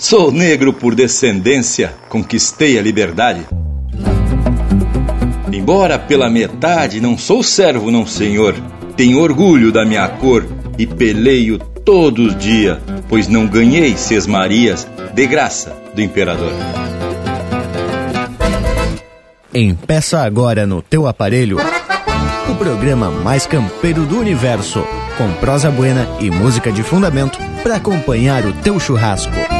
[0.00, 3.46] Sou negro por descendência, conquistei a liberdade.
[5.52, 8.54] Embora pela metade não sou servo, não senhor,
[8.96, 10.46] tenho orgulho da minha cor
[10.78, 12.78] e peleio todos os dias,
[13.10, 13.94] pois não ganhei
[14.26, 16.52] Marias de graça do imperador.
[19.52, 21.58] Empeça agora no teu aparelho
[22.50, 24.82] o programa mais campeiro do universo,
[25.18, 29.59] com prosa buena e música de fundamento para acompanhar o teu churrasco.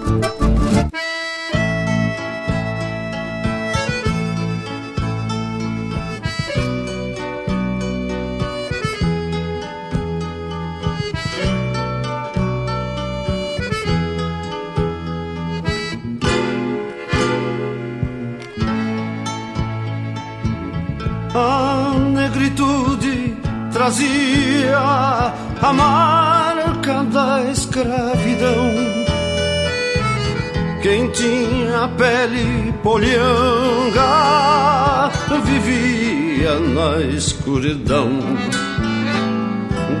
[37.51, 38.09] Escuridão,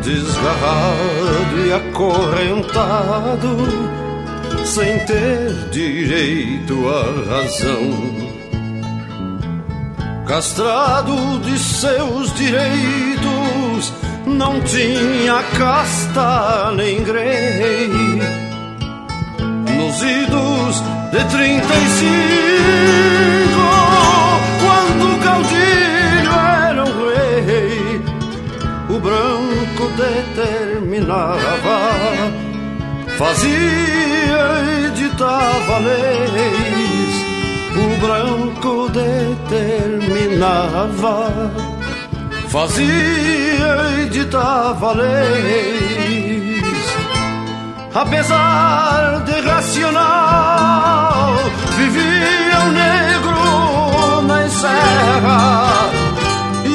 [0.01, 3.57] desgarrado e acorrentado,
[4.65, 8.31] sem ter direito à razão
[10.27, 13.93] castrado de seus direitos,
[14.25, 17.89] não tinha casta nem grei.
[19.75, 23.67] Nos idos de trinta e cinco,
[24.61, 25.91] quando o caudilho
[29.01, 31.79] branco determinava,
[33.17, 34.43] fazia
[34.85, 37.31] e ditava leis
[37.75, 41.51] o branco determinava,
[42.49, 46.61] fazia e ditava leis.
[47.93, 51.35] Apesar de racional,
[51.77, 55.71] vivia o negro na serra e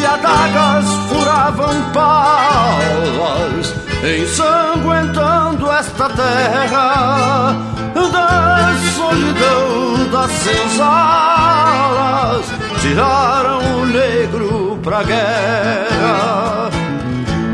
[0.07, 7.57] adagas furavam palas, ensanguentando esta terra
[8.13, 12.45] da solidão das senzalas
[12.81, 16.69] tiraram o negro pra guerra.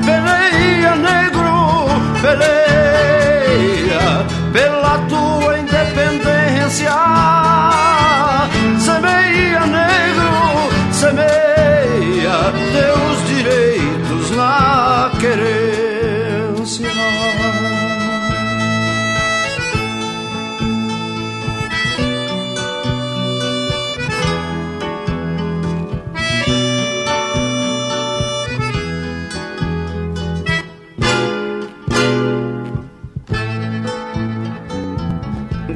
[0.04, 1.86] Peleia, negro,
[2.20, 6.92] peleia pela tua independência.
[8.78, 11.51] Semeia, negro, semeia
[12.50, 15.82] teus direitos na querência.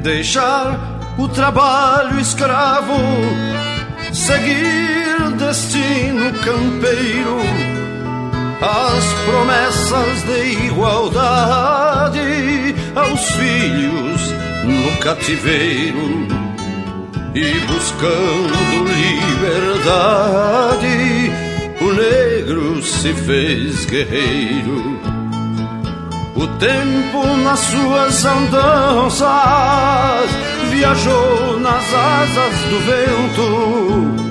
[0.07, 2.95] deixar o trabalho escravo,
[4.13, 5.06] seguir
[5.47, 7.39] destino campeiro,
[8.61, 14.33] as promessas de igualdade aos filhos
[14.65, 16.27] no cativeiro
[17.33, 18.83] e buscando
[19.37, 21.31] liberdade,
[21.79, 24.99] o negro se fez guerreiro
[26.35, 29.29] o tempo nas suas andanças
[30.71, 34.26] viajou nas asas do vento.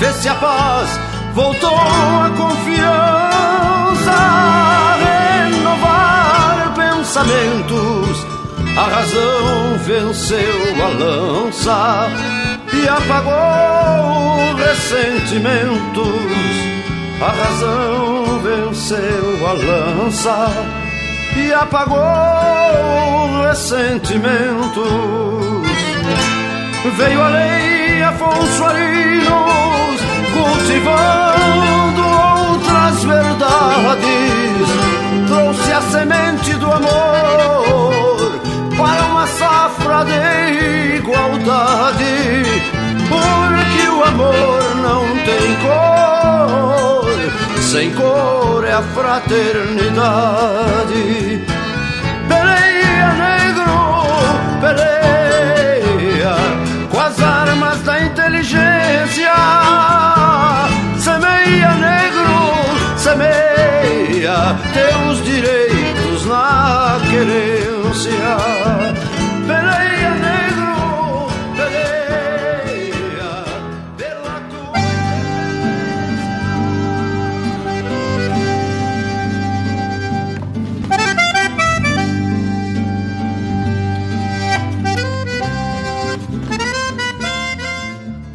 [0.00, 0.98] Fez-se a paz,
[1.34, 4.16] voltou a confiança,
[4.98, 8.26] renovar pensamentos.
[8.78, 12.08] A razão venceu a lança
[12.72, 16.06] e apagou ressentimentos.
[17.20, 20.48] A razão venceu a lança
[21.36, 25.69] e apagou ressentimentos.
[26.88, 30.00] Veio a lei Afonso Arinos
[30.32, 34.66] cultivando outras verdades.
[35.26, 38.40] Trouxe a semente do amor
[38.78, 42.44] para uma safra de igualdade.
[43.08, 46.00] Porque o amor não tem cor
[47.70, 51.44] sem cor é a fraternidade.
[57.20, 59.32] As armas da inteligência.
[60.98, 69.09] Semeia, negro, semeia teus direitos na querência.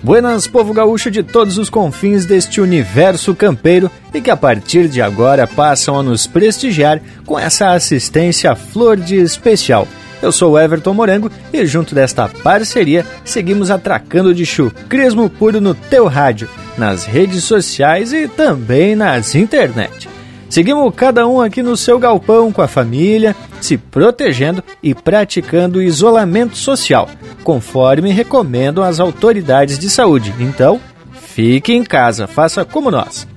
[0.05, 5.01] Buenas, povo gaúcho de todos os confins deste universo campeiro e que a partir de
[5.01, 9.87] agora passam a nos prestigiar com essa assistência flor de especial.
[10.21, 16.05] Eu sou Everton Morango e junto desta parceria seguimos atracando de chucrismo puro no teu
[16.05, 16.47] rádio,
[16.77, 20.14] nas redes sociais e também nas internet.
[20.55, 26.55] Seguimos cada um aqui no seu galpão com a família, se protegendo e praticando isolamento
[26.55, 27.09] social,
[27.43, 30.33] conforme recomendam as autoridades de saúde.
[30.39, 30.79] Então,
[31.11, 33.27] fique em casa, faça como nós.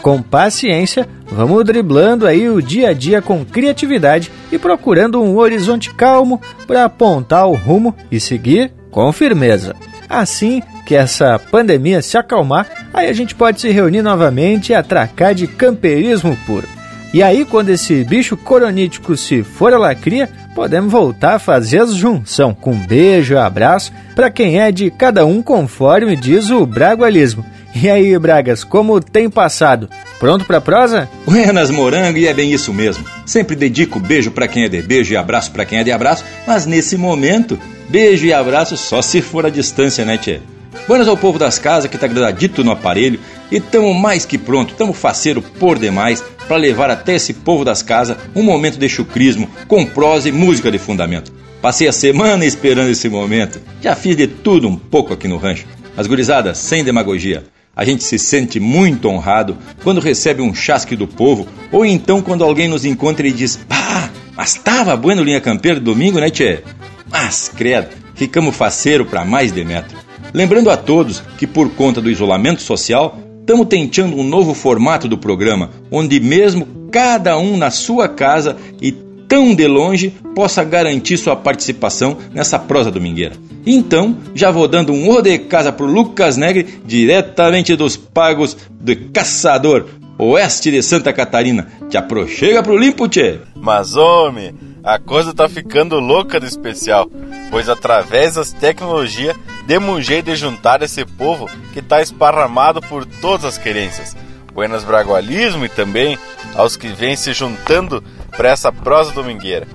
[0.00, 5.92] Com paciência, vamos driblando aí o dia a dia com criatividade e procurando um horizonte
[5.92, 9.76] calmo para apontar o rumo e seguir com firmeza.
[10.08, 15.34] Assim que essa pandemia se acalmar, aí a gente pode se reunir novamente e atracar
[15.34, 16.68] de camperismo puro.
[17.12, 21.94] E aí, quando esse bicho coronítico se for a lacria, podemos voltar a fazer as
[21.94, 27.44] junção com beijo e abraço para quem é de cada um conforme diz o bragualismo.
[27.74, 29.88] E aí, Bragas, como tem passado?
[30.18, 31.08] Pronto pra prosa?
[31.26, 33.04] Buenas, morango, e é bem isso mesmo.
[33.26, 36.24] Sempre dedico beijo para quem é de beijo e abraço para quem é de abraço,
[36.46, 40.40] mas nesse momento, beijo e abraço só se for a distância, né, tchê?
[40.86, 43.18] Buenas ao povo das casas que tá gradadito no aparelho
[43.50, 47.82] e tamo mais que pronto, tamo faceiro por demais para levar até esse povo das
[47.82, 51.32] casas um momento de chucrismo com prosa e música de fundamento.
[51.60, 55.66] Passei a semana esperando esse momento, já fiz de tudo um pouco aqui no rancho.
[55.96, 57.44] As gurizadas, sem demagogia,
[57.74, 62.44] a gente se sente muito honrado quando recebe um chasque do povo ou então quando
[62.44, 66.62] alguém nos encontra e diz: Pá, mas tava bueno linha campeira domingo, né, tchê?
[67.10, 69.96] Mas, credo, ficamos faceiro para mais de metro.
[70.32, 75.16] Lembrando a todos que, por conta do isolamento social, estamos tentando um novo formato do
[75.16, 78.92] programa, onde mesmo cada um na sua casa e
[79.28, 83.34] tão de longe possa garantir sua participação nessa prosa domingueira.
[83.66, 88.94] Então, já vou dando um ode de casa pro Lucas Negre, diretamente dos pagos de
[88.96, 89.86] Caçador,
[90.18, 91.66] oeste de Santa Catarina.
[91.88, 93.40] Te aproxega pro limpo, tchê!
[93.56, 94.54] Mas, homem,
[94.86, 97.10] a coisa tá ficando louca de especial,
[97.50, 99.36] pois através das tecnologias
[99.66, 104.16] demos um jeito de juntar esse povo que tá esparramado por todas as querências.
[104.54, 106.16] Buenas Bragualismo e também
[106.54, 108.00] aos que vêm se juntando
[108.36, 109.66] para essa prosa domingueira.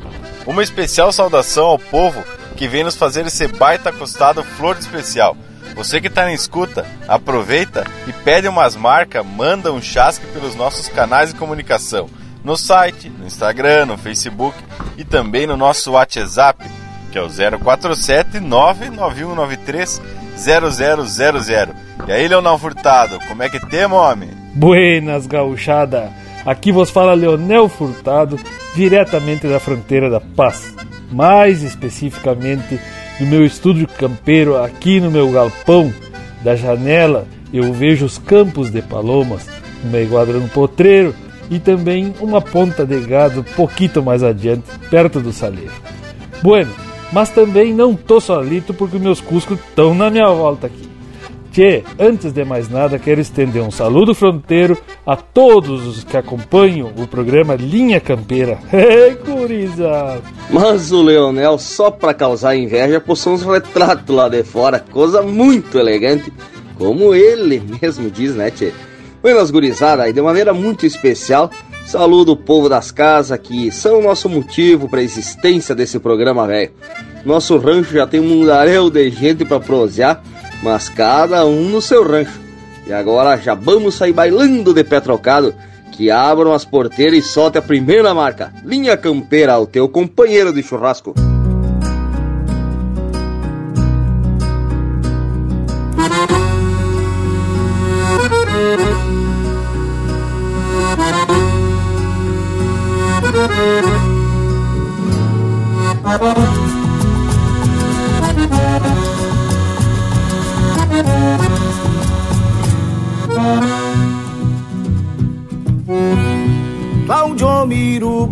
[0.48, 2.24] Uma especial saudação ao povo
[2.56, 5.36] que vem nos fazer esse baita costado flor de especial.
[5.76, 10.88] Você que está na escuta, aproveita e pede umas marcas, manda um chasque pelos nossos
[10.88, 12.10] canais de comunicação
[12.44, 14.58] no site, no Instagram, no Facebook
[14.98, 16.66] e também no nosso WhatsApp,
[17.12, 20.02] que é o 047 99193
[20.38, 21.76] 0000.
[22.08, 24.30] E aí, Leonel Furtado, como é que tem, homem?
[24.56, 26.12] Buenas, gauchada!
[26.46, 28.40] Aqui vos fala Leonel Furtado,
[28.76, 30.76] diretamente da fronteira da paz.
[31.12, 32.80] Mais especificamente,
[33.20, 35.94] no meu estúdio campeiro, aqui no meu galpão,
[36.44, 39.48] da janela, eu vejo os campos de palomas,
[39.84, 41.14] uma iguadra no potreiro,
[41.52, 45.74] e também uma ponta de gado pouquinho mais adiante, perto do saleiro.
[46.42, 46.72] Bueno,
[47.12, 50.90] mas também não tô solito porque meus cuscos estão na minha volta aqui.
[51.52, 56.90] Tchê, antes de mais nada, quero estender um saludo fronteiro a todos os que acompanham
[56.96, 58.58] o programa Linha Campeira.
[58.72, 60.22] Ei, curiza!
[60.50, 65.78] Mas o Leonel, só para causar inveja, postou uns retratos lá de fora, coisa muito
[65.78, 66.32] elegante,
[66.78, 68.72] como ele mesmo diz, né, Tchê?
[69.22, 71.52] Buenas gurizada, e de maneira muito especial,
[71.86, 76.48] saludo o povo das casas que são o nosso motivo para a existência desse programa,
[76.48, 76.72] velho.
[77.24, 80.24] Nosso rancho já tem um mundaréu de gente para prosear,
[80.64, 82.42] mas cada um no seu rancho.
[82.88, 85.54] E agora já vamos sair bailando de pé trocado,
[85.92, 88.52] que abram as porteiras e solte a primeira marca.
[88.66, 91.14] Linha Campeira, o teu companheiro de churrasco.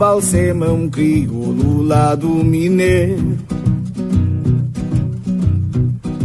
[0.09, 3.37] Miro Balsemão crio no lado mineiro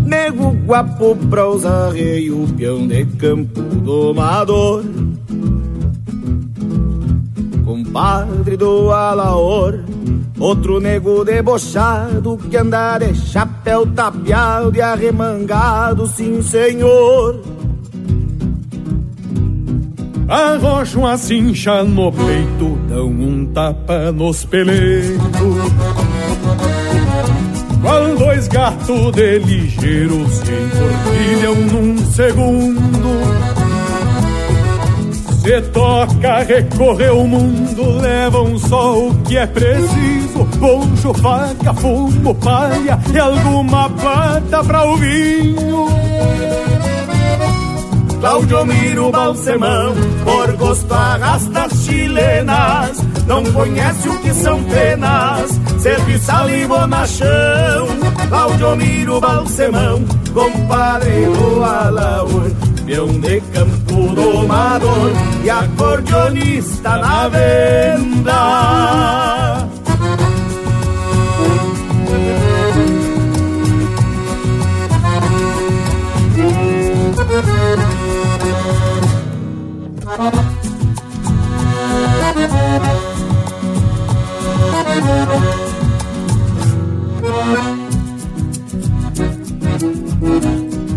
[0.07, 4.85] Nego guapo prosa rei o peão de campo domador
[7.65, 9.81] Compadre do Alaor
[10.41, 17.54] Outro nego debochado que anda de chapéu tapeado e arremangado, sim senhor.
[20.35, 25.21] Arrocham uma cincha no peito, dão um tapa nos peleitos.
[27.81, 33.15] Qual dois gato de ligeiro se entortilham num segundo.
[35.41, 42.99] Se toca, recorrer o mundo, levam só o que é preciso: poncho, faca, fumo, palha
[43.15, 45.87] e alguma pata pra o vinho.
[48.25, 49.93] Claudio Miro Balsemão,
[50.25, 57.87] por gosto arrasta chilenas, não conhece o que são penas, serviçal e bonachão.
[58.31, 60.03] Claudio Miro Balsemão,
[60.33, 62.51] compadre do Alaor,
[62.87, 65.13] peão de campo domador
[65.45, 68.35] e acordeonista na venda.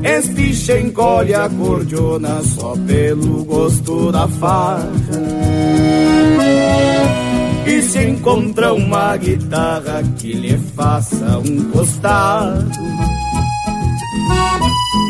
[0.04, 4.88] Este encolhe a cordiona só pelo gosto da farra.
[7.66, 12.66] E se encontra uma guitarra que lhe faça um costado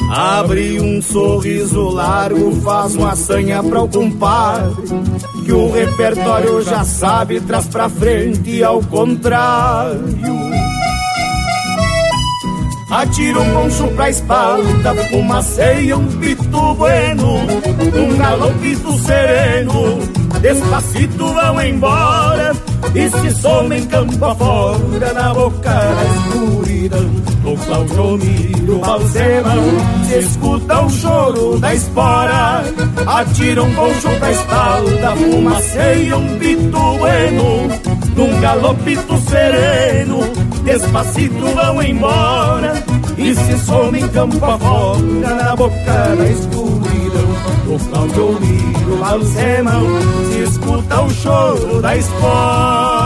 [0.09, 4.87] Abre um sorriso largo, faz uma sanha para o compadre,
[5.43, 10.05] que o repertório já sabe, traz pra frente e ao contrário.
[12.89, 17.39] Atira um poncho pra espalda, fumaceia um pito bueno,
[17.93, 19.99] um galopito sereno,
[20.39, 22.55] despacito vão embora,
[22.93, 27.27] e se somem campo afora, na boca da escuridão.
[27.43, 29.63] No Claudio Miro Balsemão,
[30.05, 32.63] se escuta o choro da espora,
[33.05, 37.67] atira um poncho pra espalda, fumaceia um pito bueno,
[38.15, 40.19] num galopito sereno,
[40.63, 42.73] despacito vão embora
[43.17, 46.86] e se some em campo afora na boca da escuridão.
[47.77, 49.83] O Cláudio Miro Balsemão
[50.31, 52.96] se escuta o choro da espora.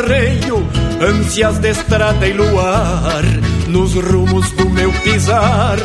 [0.00, 0.66] Arreio,
[1.00, 3.22] ânsias de estrada e luar,
[3.68, 5.78] nos rumos do meu pisar.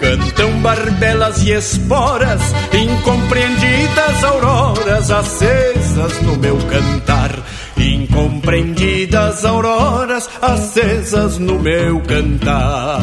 [0.00, 2.42] Cantam barbelas e esporas,
[2.72, 7.30] incompreendidas auroras acesas no meu cantar.
[7.76, 13.00] Incompreendidas auroras acesas no meu cantar.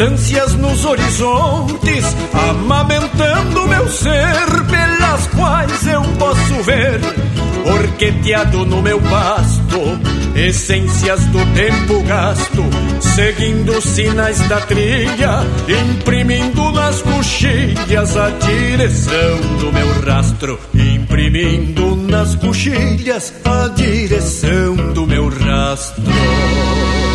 [0.00, 6.98] Distâncias nos horizontes, amamentando meu ser, pelas quais eu posso ver,
[7.66, 10.00] orqueteado no meu pasto,
[10.34, 12.64] essências do tempo gasto,
[12.98, 23.34] seguindo sinais da trilha, imprimindo nas coxilhas a direção do meu rastro, imprimindo nas coxilhas
[23.44, 27.09] a direção do meu rastro.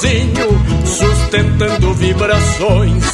[0.00, 3.04] Sozinho, sustentando vibrações,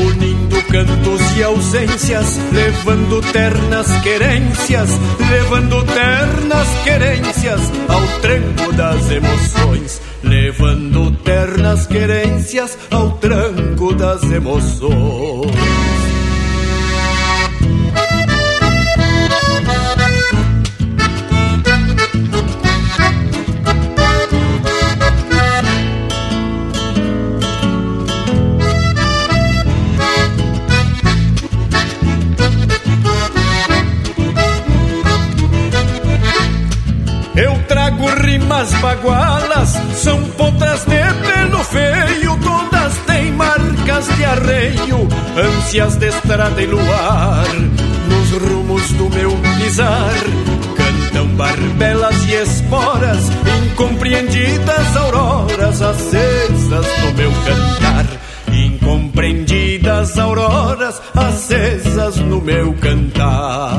[0.00, 4.88] unindo cantos e ausências, levando ternas querências,
[5.28, 15.85] levando ternas querências ao tranco das emoções, levando ternas querências ao tranco das emoções.
[39.56, 46.66] Bagualas são potras de pelo feio, todas têm marcas de arreio, ânsias de estrada e
[46.66, 47.46] luar.
[48.08, 50.12] Nos rumos do meu pisar,
[50.76, 53.30] cantam barbelas e esporas,
[53.70, 58.06] incompreendidas auroras acesas no meu cantar.
[58.52, 63.78] Incompreendidas auroras acesas no meu cantar.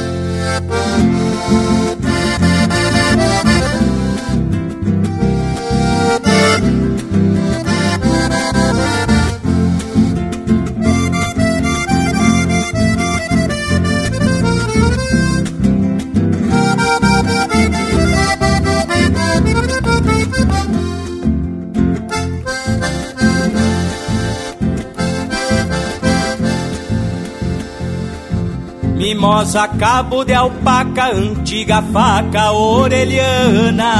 [29.51, 33.91] Mimosa cabo de alpaca, antiga faca orelhana.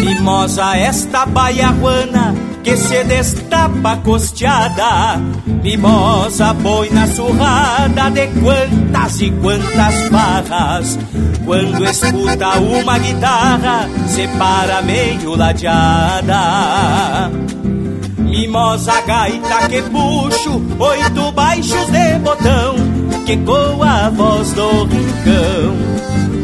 [0.00, 5.20] Mimosa esta baiahuana que se destapa costeada.
[5.62, 10.98] Mimosa boina surrada de quantas e quantas barras.
[11.44, 16.40] Quando escuta uma guitarra, se para meio ladeada.
[18.16, 22.74] Mimosa gaita que puxo, oito baixos de botão,
[23.24, 25.94] que coa a voz do rincão.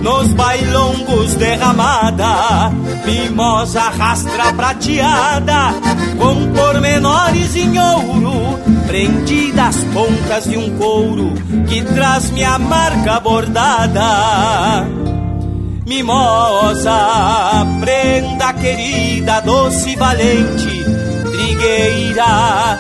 [0.03, 2.73] Nos bailongos derramada,
[3.05, 5.75] mimosa rastra prateada,
[6.19, 11.35] com pormenores em ouro, prendidas pontas de um couro,
[11.69, 14.89] que traz minha marca bordada.
[15.87, 16.97] Mimosa,
[17.81, 20.80] prenda querida, doce valente,
[21.61, 22.79] trigueira,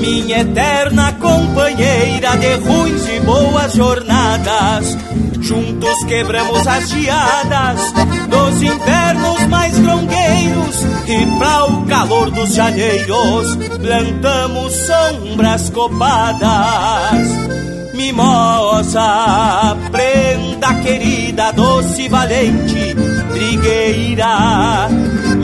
[0.00, 4.98] minha eterna companheira de ruins e boas jornadas.
[5.40, 7.80] Juntos quebramos as geadas
[8.28, 17.28] dos invernos mais grongueiros e para o calor dos janeiros plantamos sombras copadas.
[17.94, 22.94] Mimosa, prenda querida, doce valente,
[23.32, 24.88] trigueira,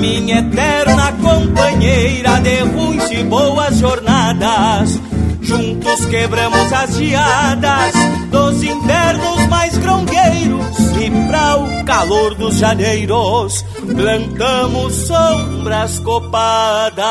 [0.05, 5.01] minha eterna companheira de ruins e boas jornadas.
[5.41, 7.95] Juntos quebramos as geadas
[8.31, 13.65] dos invernos mais grongueiros e pra o calor dos janeiros
[13.97, 17.05] plantamos sombras copadas.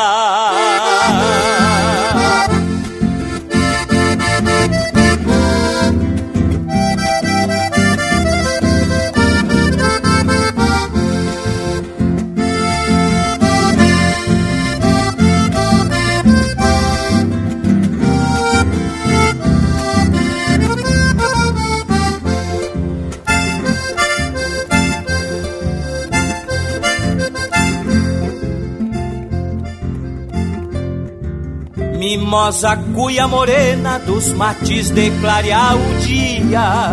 [32.04, 36.92] Mimosa cuia morena dos mates de clarear o dia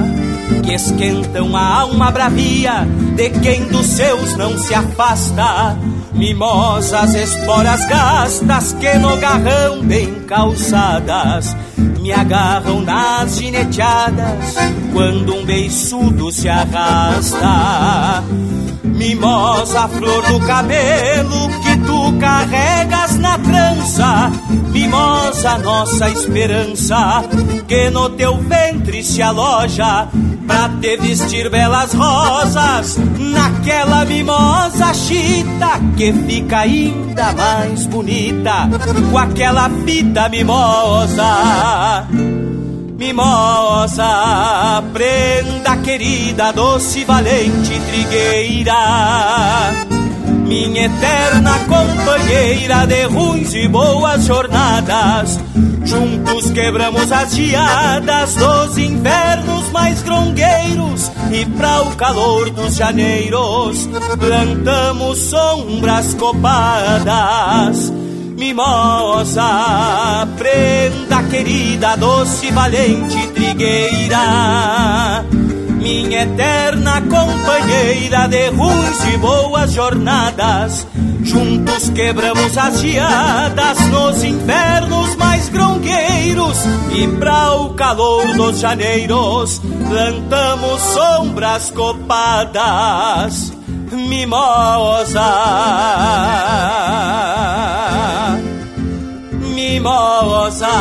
[0.64, 5.78] Que esquentam a alma bravia de quem dos seus não se afasta.
[6.14, 11.58] Mimosas esporas gastas que no garrão bem calçadas
[12.00, 14.56] Me agarram nas gineteadas
[14.94, 18.24] quando um beiçudo se arrasta
[19.02, 24.32] Mimosa flor do cabelo que tu carregas na trança,
[24.72, 27.24] mimosa nossa esperança,
[27.68, 30.08] que no teu ventre se aloja,
[30.46, 38.70] pra te vestir belas rosas, naquela mimosa chita que fica ainda mais bonita,
[39.10, 41.26] com aquela fita mimosa.
[43.02, 49.72] Mimosa, prenda querida, doce valente trigueira
[50.46, 55.40] minha eterna companheira de ruins e boas jornadas.
[55.84, 65.18] Juntos quebramos as geadas dos invernos mais grongueiros e pra o calor dos janeiros plantamos
[65.18, 67.92] sombras copadas.
[68.42, 75.24] Mimosa, prenda querida, doce valente trigueira
[75.78, 80.88] minha eterna companheira de ruins e boas jornadas.
[81.24, 86.58] Juntos quebramos as geadas nos invernos mais grongueiros
[86.96, 93.54] E pra o calor dos janeiros plantamos sombras copadas
[93.92, 95.22] mimosa
[99.82, 100.74] mimosa.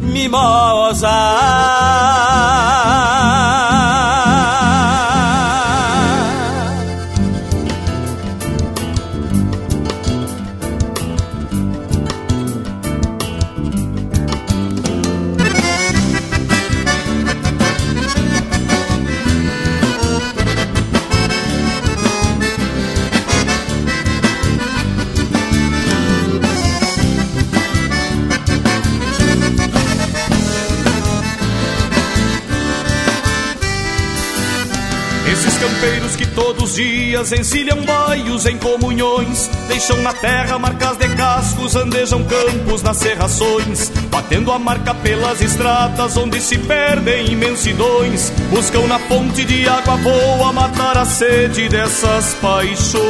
[0.00, 1.77] Mimosa
[36.38, 42.80] Todos os dias encilham baios em comunhões, deixam na terra marcas de cascos, andejam campos
[42.82, 49.68] nas serrações, batendo a marca pelas estradas onde se perdem imensidões, buscam na fonte de
[49.68, 53.08] água boa matar a sede dessas paixões.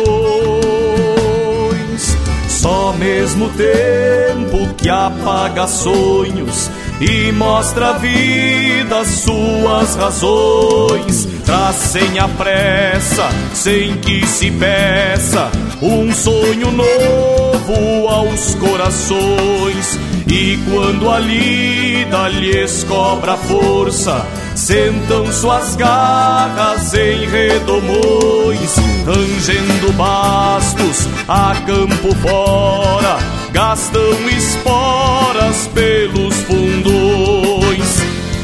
[2.48, 11.26] Só mesmo tempo que apaga sonhos e mostra a vida suas razões.
[11.44, 19.98] Traz sem a pressa, sem que se peça, um sonho novo aos corações.
[20.30, 31.54] E quando a lida lhes cobra força, sentam suas garras em redomões, rangendo bastos a
[31.66, 33.18] campo fora,
[33.52, 37.37] gastam esporas pelos fundões.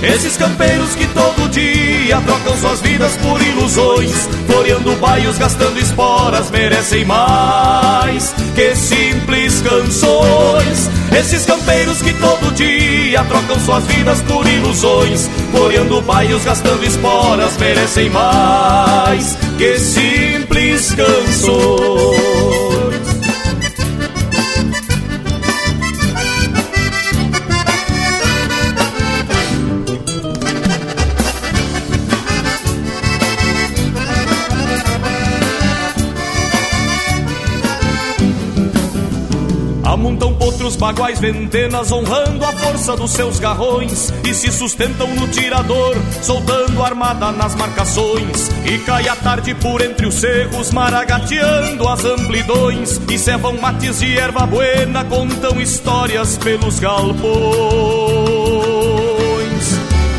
[0.07, 7.05] Esses campeiros que todo dia trocam suas vidas por ilusões, floreando baios, gastando esporas, merecem
[7.07, 10.91] mais que simples canções.
[11.19, 18.11] Esses campeiros que todo dia trocam suas vidas por ilusões, floreando baios, gastando esporas, merecem
[18.11, 22.44] mais que simples canções.
[40.85, 47.33] Baguais ventenas honrando a força dos seus garrões e se sustentam no tirador, soltando armada
[47.33, 48.51] nas marcações.
[48.67, 54.19] E cai a tarde por entre os cerros, maragateando as amplidões e cevam mates de
[54.19, 57.25] erva buena, contam histórias pelos galpões.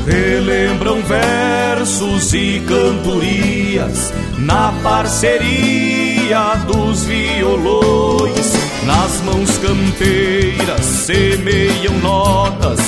[0.07, 8.54] Relembram versos e cantorias na parceria dos violões
[8.85, 12.79] nas mãos campeiras semeiam notas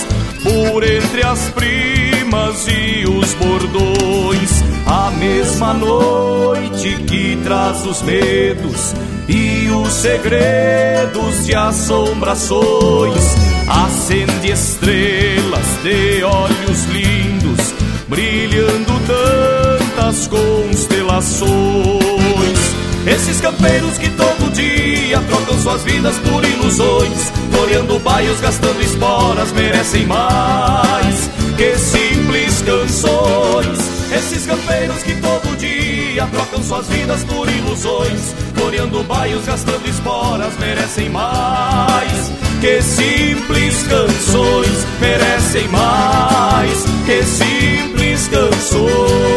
[0.44, 4.64] por entre as primas e os bordões.
[4.86, 8.94] A mesma noite que traz os medos
[9.28, 13.36] e os segredos de assombrações.
[13.68, 17.74] Acende estrelas de olhos lindos,
[18.08, 22.67] brilhando tantas constelações.
[23.08, 30.06] Esses campeiros que todo dia trocam suas vidas por ilusões, floreando baios, gastando esporas, merecem
[30.06, 33.80] mais que simples canções.
[34.12, 41.10] Esses campeiros que todo dia trocam suas vidas por ilusões, floreando baios, gastando esporas, merecem
[41.10, 49.37] mais que simples canções, merecem mais que simples canções.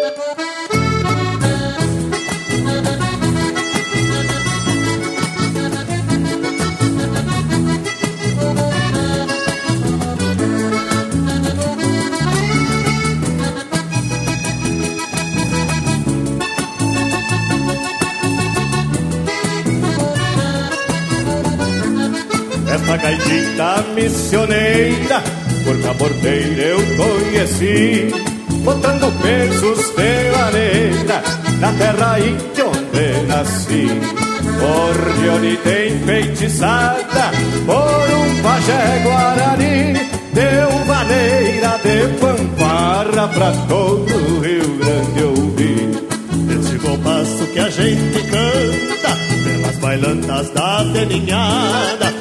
[22.77, 25.21] Gaitita missioneira,
[25.65, 28.13] por cabordeira eu conheci,
[28.63, 31.21] botando pesos de maneira
[31.59, 33.87] na terra índia onde nasci.
[34.61, 37.31] Cordeonita enfeitiçada
[37.65, 39.93] por um pajé guarani,
[40.33, 45.89] deu maneira de fanfarra pra todo o Rio Grande ouvir.
[46.59, 52.20] Esse compasso que a gente canta pelas bailantas da deninhada flor de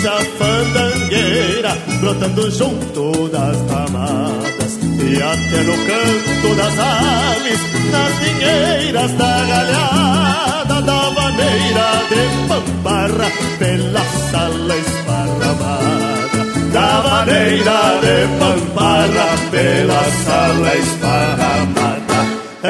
[0.00, 7.60] gaúcha fandangueira brotando junto das ramadas e até no canto das aves,
[7.90, 16.40] nas dinheiras da galhada da maneira de pamparra pela sala esparramada.
[16.72, 21.99] Da maneira de pamparra pela sala esparramada.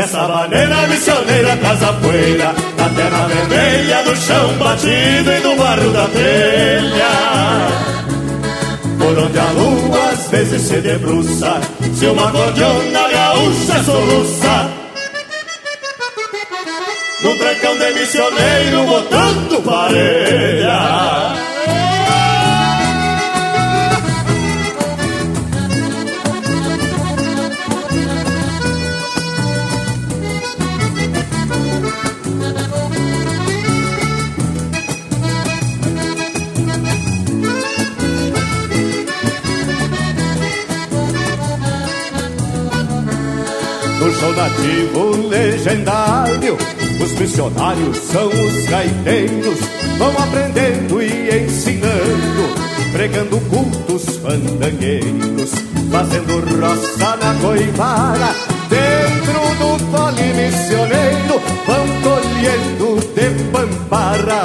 [0.00, 5.90] Essa maneira missioneira traz a poeira Da terra vermelha, do chão batido e do barro
[5.92, 7.10] da telha.
[8.98, 11.60] Por onde a lua às vezes se debruça
[11.94, 14.70] Se uma gordiona gaúcha soluça.
[17.22, 21.49] Num trancão de missioneiro botando parelha
[44.20, 46.58] Show nativo legendário,
[47.02, 49.58] os missionários são os gaiteiros,
[49.96, 52.54] vão aprendendo e ensinando,
[52.92, 55.52] pregando cultos fandangueiros,
[55.90, 58.34] fazendo roça na coivara,
[58.68, 64.42] dentro do fole missioneiro, vão colhendo de pamparra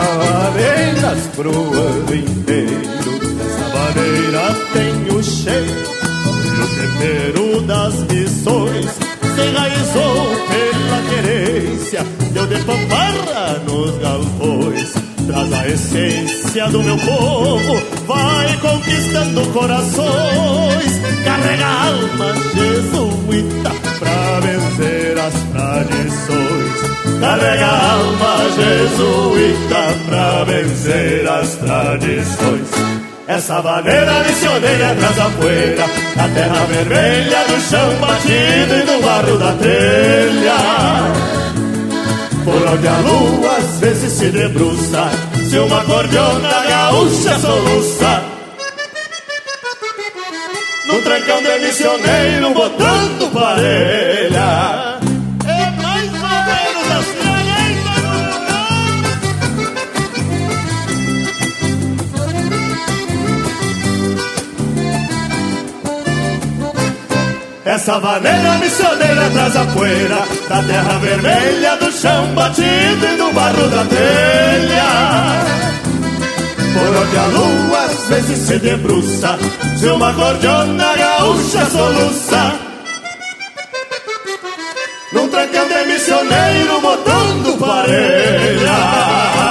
[0.54, 3.20] areias pro ano inteiro.
[3.36, 5.92] Dessa maneira tem o cheiro
[6.46, 9.05] e o tempero das missões
[9.36, 14.94] se enraizou pela querência, deu de pamparra nos galpões.
[15.28, 21.02] Traz a essência do meu povo, vai conquistando corações.
[21.26, 27.20] Carrega a alma jesuíta pra vencer as tradições.
[27.20, 33.05] Carrega a alma jesuíta pra vencer as tradições.
[33.28, 35.86] Essa maneira missioneira traz a poeira
[36.16, 40.58] Da terra vermelha, do chão batido e do barro da telha
[42.44, 45.10] Por onde a lua às vezes se debruça
[45.50, 48.24] Se uma cordiona gaúcha soluça.
[50.88, 54.95] Num trancão de missioneiro botando parelha
[67.76, 73.68] Essa vaneira missioneira traz a poeira Da terra vermelha, do chão batido e do barro
[73.68, 74.92] da telha.
[76.56, 79.38] Por onde a lua às vezes se debruça
[79.78, 82.56] Se uma gordiona gaúcha soluça.
[85.12, 89.45] Num trancão de missioneiro botando parelha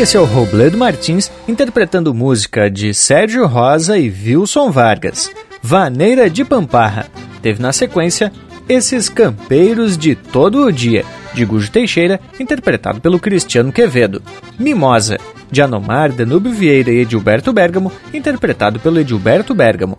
[0.00, 5.30] esse é o Robledo Martins interpretando música de Sérgio Rosa e Wilson Vargas,
[5.62, 7.06] Vaneira de Pamparra.
[7.42, 8.32] Teve na sequência
[8.66, 14.22] Esses Campeiros de Todo o Dia, de Gujo Teixeira, interpretado pelo Cristiano Quevedo.
[14.58, 15.18] Mimosa,
[15.50, 19.98] de Anomar, Danúbio Vieira e Edilberto Bergamo, interpretado pelo Edilberto Bergamo.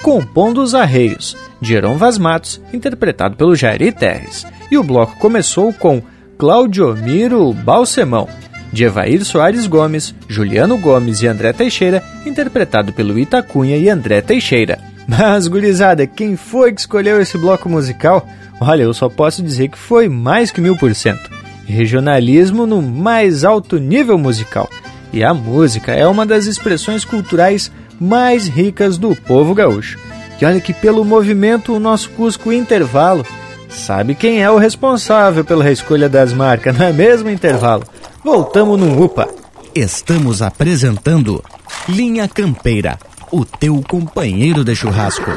[0.00, 4.46] Compondo os Arreios, de Heron Vaz Matos, interpretado pelo Jairi Terres.
[4.70, 6.00] E o bloco começou com
[6.38, 8.28] Claudio Miro Balsemão,
[8.72, 14.78] de Evair Soares Gomes, Juliano Gomes e André Teixeira, interpretado pelo Itacunha e André Teixeira.
[15.06, 18.26] Mas, gurizada, quem foi que escolheu esse bloco musical?
[18.60, 21.30] Olha, eu só posso dizer que foi mais que mil por cento.
[21.66, 24.68] Regionalismo no mais alto nível musical.
[25.12, 29.98] E a música é uma das expressões culturais mais ricas do povo gaúcho.
[30.40, 33.26] E olha que pelo movimento o nosso Cusco Intervalo
[33.68, 37.84] sabe quem é o responsável pela escolha das marcas, não é mesmo, Intervalo?
[38.22, 39.28] Voltamos no UPA.
[39.74, 41.42] Estamos apresentando
[41.88, 42.98] Linha Campeira,
[43.32, 45.30] o teu companheiro de churrasco.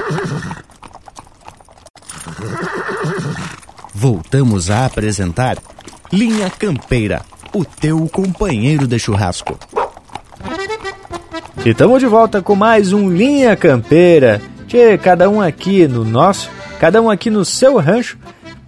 [3.93, 5.57] Voltamos a apresentar
[6.11, 7.21] Linha Campeira,
[7.53, 9.57] o teu companheiro de churrasco.
[11.65, 14.41] E estamos de volta com mais um Linha Campeira.
[14.67, 18.17] Tchê, cada um aqui no nosso, cada um aqui no seu rancho,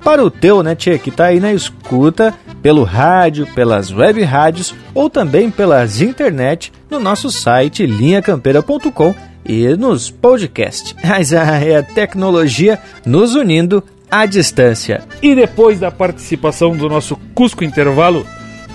[0.05, 4.75] para o teu, né, Tchê, que tá aí na escuta pelo rádio, pelas web rádios
[4.93, 10.95] ou também pelas internet no nosso site linhacampeira.com e nos podcasts.
[11.03, 15.01] Mas é a tecnologia nos unindo à distância.
[15.23, 18.27] E depois da participação do nosso Cusco Intervalo,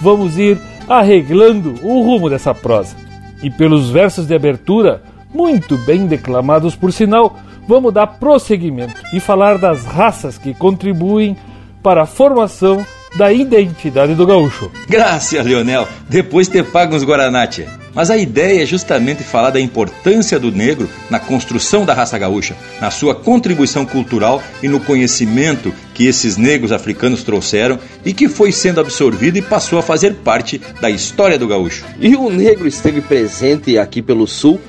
[0.03, 2.97] vamos ir arreglando o rumo dessa prosa.
[3.41, 5.01] E pelos versos de abertura,
[5.33, 11.37] muito bem declamados por sinal, vamos dar prosseguimento e falar das raças que contribuem
[11.83, 12.85] para a formação
[13.17, 14.71] da identidade do gaúcho.
[14.89, 15.89] Graças, Leonel.
[16.09, 17.67] Depois te pagam os Guaranate.
[17.93, 22.57] Mas a ideia é justamente falar da importância do negro na construção da raça gaúcha,
[22.81, 28.53] na sua contribuição cultural e no conhecimento que esses negros africanos trouxeram e que foi
[28.53, 31.85] sendo absorvido e passou a fazer parte da história do gaúcho.
[31.99, 34.61] E o negro esteve presente aqui pelo sul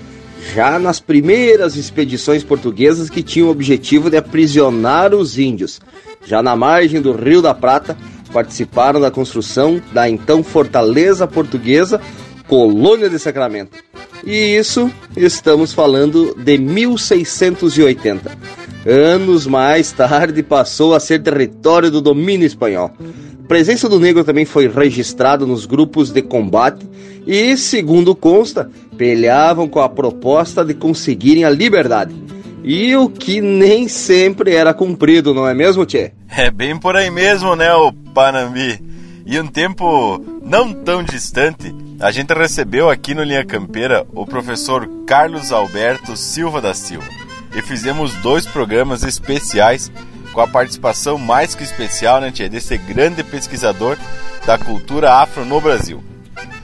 [0.54, 5.80] já nas primeiras expedições portuguesas que tinham o objetivo de aprisionar os índios.
[6.26, 7.98] Já na margem do Rio da Prata,
[8.32, 12.02] participaram da construção da então Fortaleza Portuguesa,
[12.48, 13.78] colônia de Sacramento.
[14.26, 18.32] E isso estamos falando de 1680.
[18.86, 22.92] Anos mais tarde passou a ser território do domínio espanhol.
[23.52, 26.90] Presença do negro também foi registrada nos grupos de combate
[27.28, 32.16] e, segundo consta, peleavam com a proposta de conseguirem a liberdade.
[32.64, 36.14] E o que nem sempre era cumprido, não é mesmo, Tchê?
[36.30, 38.82] É bem por aí mesmo, né, o Panambi?
[39.26, 44.90] E um tempo não tão distante, a gente recebeu aqui no Linha Campeira o professor
[45.06, 47.10] Carlos Alberto Silva da Silva.
[47.54, 49.92] E fizemos dois programas especiais
[50.34, 53.98] com a participação mais que especial, né, tia, desse grande pesquisador
[54.46, 56.04] da cultura afro no Brasil.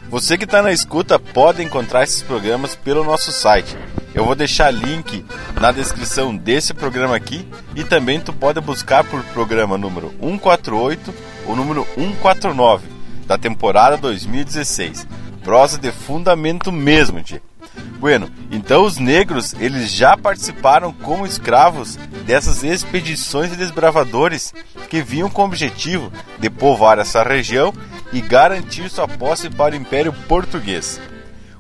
[0.10, 3.75] Você que está na escuta pode encontrar esses programas pelo nosso site.
[4.13, 5.23] Eu vou deixar link
[5.60, 11.13] na descrição desse programa aqui e também tu pode buscar por programa número 148
[11.45, 12.88] ou número 149
[13.27, 15.06] da temporada 2016.
[15.43, 17.41] Prosa de fundamento mesmo, tia.
[17.99, 24.53] Bueno, então os negros eles já participaram como escravos dessas expedições de desbravadores
[24.89, 27.73] que vinham com o objetivo de povoar essa região
[28.13, 31.01] e garantir sua posse para o Império Português.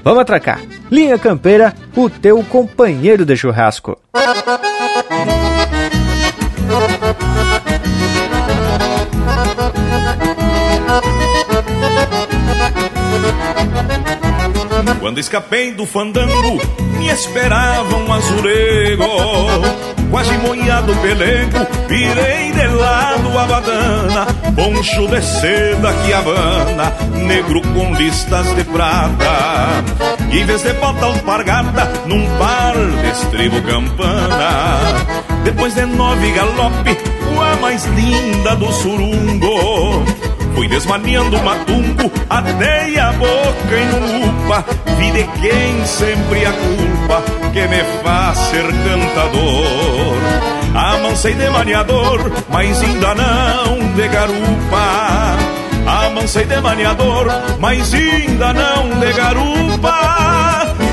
[0.04, 0.60] Vamos atracar.
[0.92, 3.98] Linha Campeira, o teu companheiro de churrasco.
[15.04, 16.62] Quando escapei do fandango,
[16.98, 19.04] me esperava um azulego.
[20.10, 24.26] Quase moiado pelego, virei de lado a badana.
[24.56, 26.94] Poncho de seda que habana,
[27.28, 29.84] negro com listas de prata.
[30.32, 35.06] Em vez de bota alpargata, num par de estribo campana.
[35.44, 36.98] Depois de nove galope,
[37.42, 40.06] a mais linda do surungo.
[40.56, 44.66] Fui desmaniando matumbo, atei a boca em lupa
[44.98, 50.18] Vi de quem sempre a culpa que me faz ser cantador.
[50.76, 55.38] Amansei de maniador, mas ainda não de garupa.
[55.86, 57.28] Amansei de maniador,
[57.60, 60.43] mas ainda não de garupa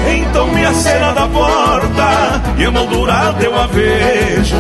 [0.09, 4.57] então me acena da porta e emoldurado eu a vejo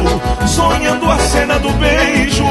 [0.46, 2.44] Sonhando a cena do beijo,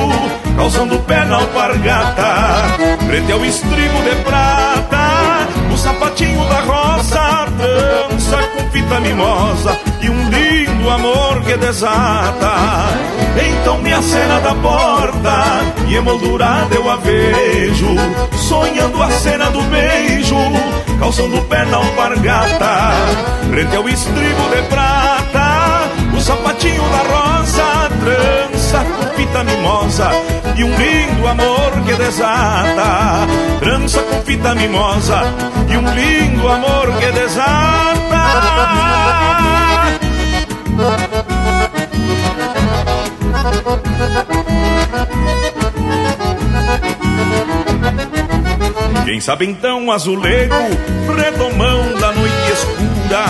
[0.55, 8.37] calçando o pé na alpargata Frente ao estribo de prata, o sapatinho da rosa Dança
[8.55, 10.29] com fita mimosa e um
[10.79, 12.53] lindo amor que desata.
[13.37, 15.43] Então me acena da porta
[15.87, 17.95] e emoldurada eu a vejo
[18.35, 20.35] Sonhando a cena do beijo,
[20.99, 22.91] calçando o pé na alpargata
[23.49, 30.09] Frente ao estribo de prata O sapatinho da rosa Trança com fita mimosa
[30.57, 33.27] E um lindo amor que desata.
[33.59, 35.21] Trança com fita mimosa
[35.69, 39.38] E um lindo amor que desata
[49.05, 50.55] Quem sabe então azulego,
[51.15, 53.25] redomão da noite escura,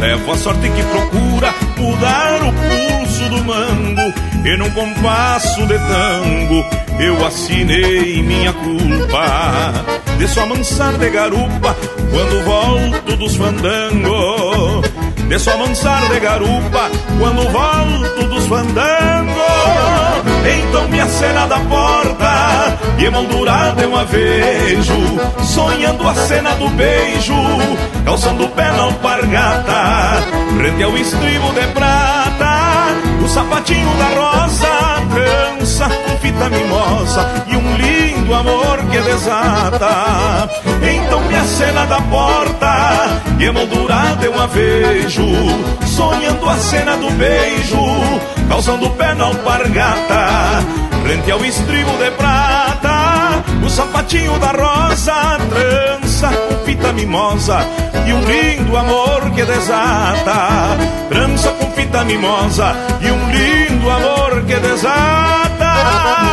[0.00, 4.12] levo a sorte que procura mudar o pulso do mango,
[4.44, 6.64] e num compasso de tango
[6.98, 9.98] eu assinei minha culpa.
[10.18, 11.76] de só mansar de garupa
[12.10, 14.47] quando volto dos fandangos.
[15.28, 19.38] De só mansar de garupa quando volto dos fandangos.
[20.46, 24.94] Então me acena da porta e emoldurada eu a vejo,
[25.42, 27.34] sonhando a cena do beijo,
[28.04, 30.24] calçando o pé na alpargata,
[30.60, 34.68] rente ao estribo de prata, o sapatinho da rosa,
[35.12, 37.76] trança com fita mimosa e um
[38.28, 40.48] lindo amor que desata.
[40.82, 45.24] Então me acena da porta e emoldurada eu a vejo,
[45.86, 47.78] sonhando a cena do beijo,
[48.48, 50.62] calçando o pé na alpargata,
[51.06, 57.66] rente ao estribo de prata, o sapatinho da rosa, trança com fita mimosa
[58.06, 60.76] e um lindo amor que desata.
[61.08, 66.27] Trança com fita mimosa e um lindo amor que desata.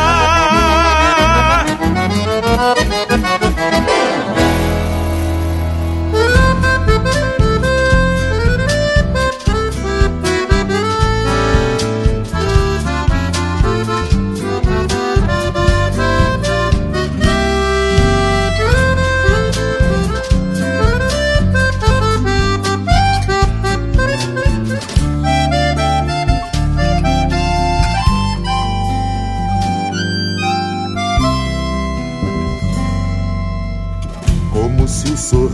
[2.56, 3.25] Música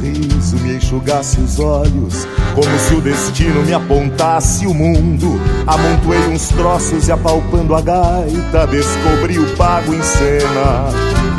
[0.03, 5.41] sorriso me enxugasse os olhos, como se o destino me apontasse o mundo.
[5.67, 10.91] Amontoei uns troços e apalpando a gaita, descobri o pago em cena.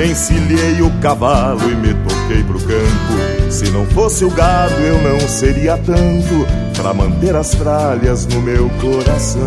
[0.04, 3.52] Encilhei o cavalo e me toquei pro campo.
[3.52, 6.48] Se não fosse o gado, eu não seria tanto
[6.78, 9.42] pra manter as tralhas no meu coração.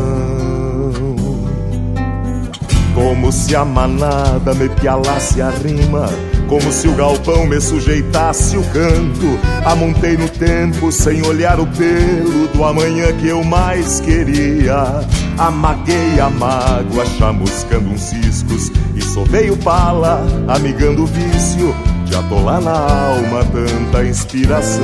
[2.95, 6.09] Como se a manada me pialasse a rima
[6.49, 9.39] como se o galpão me sujeitasse o canto.
[9.65, 15.01] Amontei no tempo sem olhar o pelo do amanhã que eu mais queria.
[15.39, 21.75] Amaguei a mágoa, chamuscando uns ciscos e sovei o pala, amigando o vício
[22.05, 24.83] de atolar na alma tanta inspiração.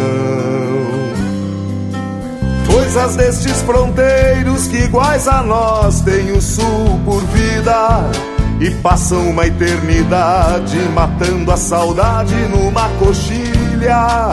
[2.66, 8.31] Coisas destes fronteiros que iguais a nós têm o sul por vida
[8.62, 14.30] e passam uma eternidade matando a saudade numa coxilha.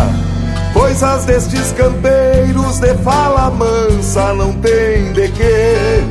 [0.72, 6.04] Coisas destes campeiros de fala mansa não tem de quê.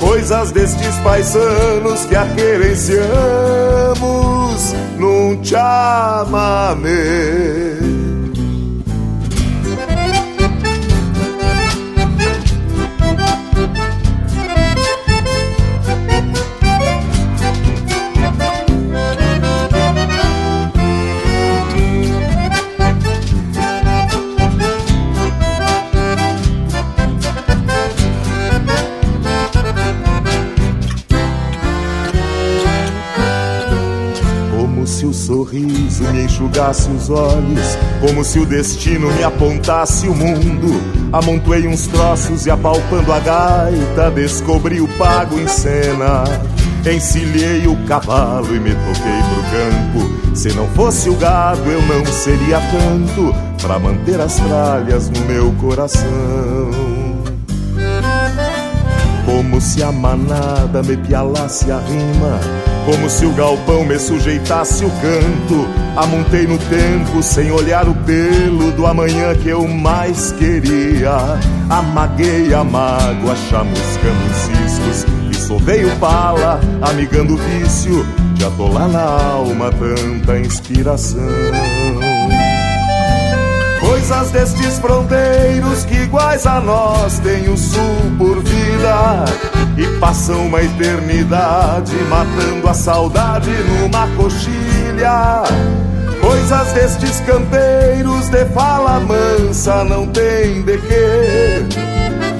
[0.00, 2.96] Coisas destes paisanos que aquerenciamos
[4.98, 6.86] num chamamé.
[35.96, 40.80] Sorriso me enxugasse os olhos, como se o destino me apontasse o mundo.
[41.12, 46.24] Amontoei uns troços e apalpando a gaita, descobri o pago em cena.
[46.84, 50.36] Encilhei o cavalo e me toquei pro campo.
[50.36, 55.52] Se não fosse o gado, eu não seria tanto para manter as tralhas no meu
[55.54, 56.06] coração.
[59.24, 64.90] Como se a manada me pialasse a rima como se o galpão me sujeitasse o
[64.90, 65.68] canto.
[65.96, 71.10] Amontei no tempo sem olhar o pelo do amanhã que eu mais queria.
[71.68, 75.06] Amaguei a mágoa, chamuscando os ciscos.
[75.30, 81.75] E sovei o pala, amigando o vício de atolar na alma tanta inspiração.
[84.08, 87.82] Coisas destes fronteiros que iguais a nós têm o sul
[88.16, 89.24] por vida
[89.76, 95.42] e passam uma eternidade matando a saudade numa coxilha.
[96.20, 101.66] Coisas destes campeiros de fala mansa não tem de quê.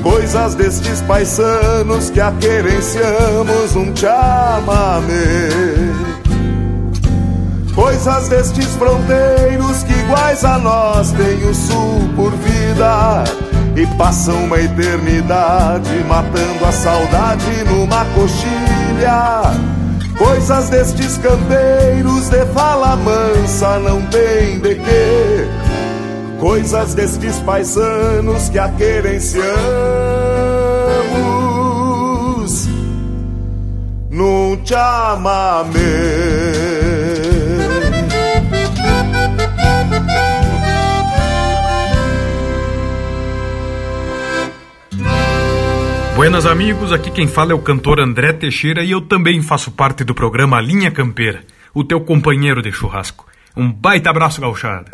[0.05, 5.86] Coisas destes paisanos que aquerenciamos um chamamé.
[7.87, 13.23] Coisas destes fronteiros que iguais a nós têm o sul por vida
[13.77, 19.53] e passam uma eternidade matando a saudade numa coxilha.
[20.19, 25.47] Coisas destes campeiros de fala mansa não tem de quê.
[26.41, 29.47] Coisas destes paisanos que a querenciamos
[34.11, 36.76] num chamamé.
[46.17, 50.03] Buenas amigos, aqui quem fala é o cantor André Teixeira e eu também faço parte
[50.03, 51.45] do programa Linha Campeira,
[51.75, 53.27] o teu companheiro de churrasco.
[53.55, 54.91] Um baita abraço, gauchada.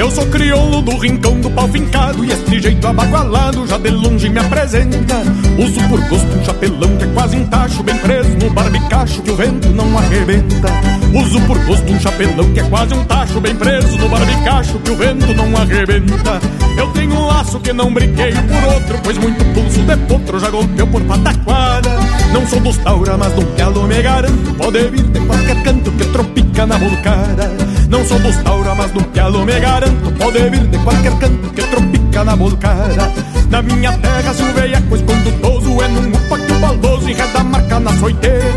[0.00, 4.30] Eu sou crioulo do rincão do pau fincado E este jeito abagualado já de longe
[4.30, 5.16] me apresenta.
[5.58, 9.30] Uso por gosto um chapelão que é quase um tacho Bem preso no barbicacho que
[9.30, 10.68] o vento não arrebenta.
[11.14, 14.90] Uso por gosto um chapelão que é quase um tacho Bem preso no barbicacho que
[14.90, 16.40] o vento não arrebenta.
[16.78, 20.48] Eu tenho um laço que não brinqueio por outro Pois muito pulso de potro já
[20.48, 21.90] golpeou por pataquada.
[22.32, 26.06] Não sou dos taura, mas do galo me garanto Pode vir de qualquer canto que
[26.06, 30.12] tropica na volcada Não sou dos taura, mas do galo me garanto.
[30.18, 33.12] Pode vir de qualquer canto que tropica na volcada
[33.50, 37.44] Na minha terra se o veiaco escondutoso É num upa que o baldoso enreda a
[37.44, 38.54] marca na soiteira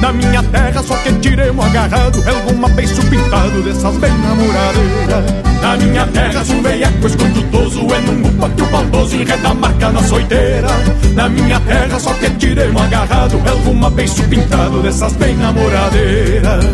[0.00, 5.44] Na minha terra só que tiremos agarrado É alguma beiço pintado dessas bem namoradeiras.
[5.62, 9.54] Na minha terra se o veiaco escondutoso É num upa que o baldoso enreda a
[9.54, 10.68] marca na soiteira
[11.14, 16.64] Na minha terra só que tiremos agarrado É alguma beiço pintado dessas bem namoradeiras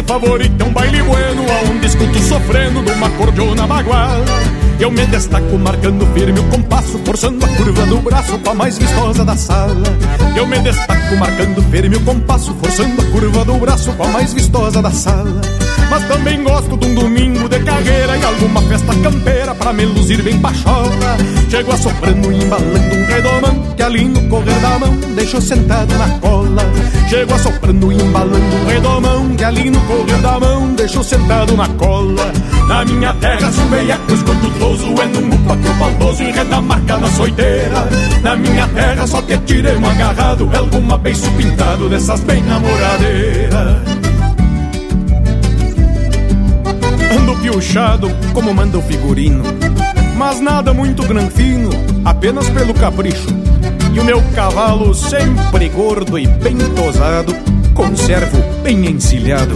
[0.00, 4.24] meu esporte favorito é um baile bueno Aonde escuto sofrendo de uma cordiona baguala
[4.78, 8.78] Eu me destaco marcando firme o compasso Forçando a curva do braço com a mais
[8.78, 9.82] vistosa da sala.
[10.36, 14.32] Eu me destaco marcando firme o compasso Forçando a curva do braço com a mais
[14.32, 15.40] vistosa da sala
[15.90, 20.22] mas também gosto de um domingo de carreira E alguma festa campeira pra me luzir
[20.22, 21.16] bem pachola
[21.50, 26.08] Chego assoprando e embalando um redomão Que ali no correr da mão deixo sentado na
[26.20, 26.62] cola.
[27.08, 31.68] Chego assoprando e embalando um redomão Que ali no correr da mão deixo sentado na
[31.70, 32.32] cola.
[32.68, 36.96] Na minha terra sou veiaco escondutoso É num upa que o baldoso enreda a marca
[36.98, 37.88] na soiteira.
[38.22, 44.09] Na minha terra só que tirei um agarrado É alguma beiço pintado dessas bem namoradeiras
[47.40, 49.42] piochado como manda o figurino
[50.16, 51.70] Mas nada muito granfino,
[52.04, 53.28] apenas pelo capricho
[53.92, 57.34] E o meu cavalo sempre gordo e bem tosado
[57.74, 59.54] Conservo bem encilhado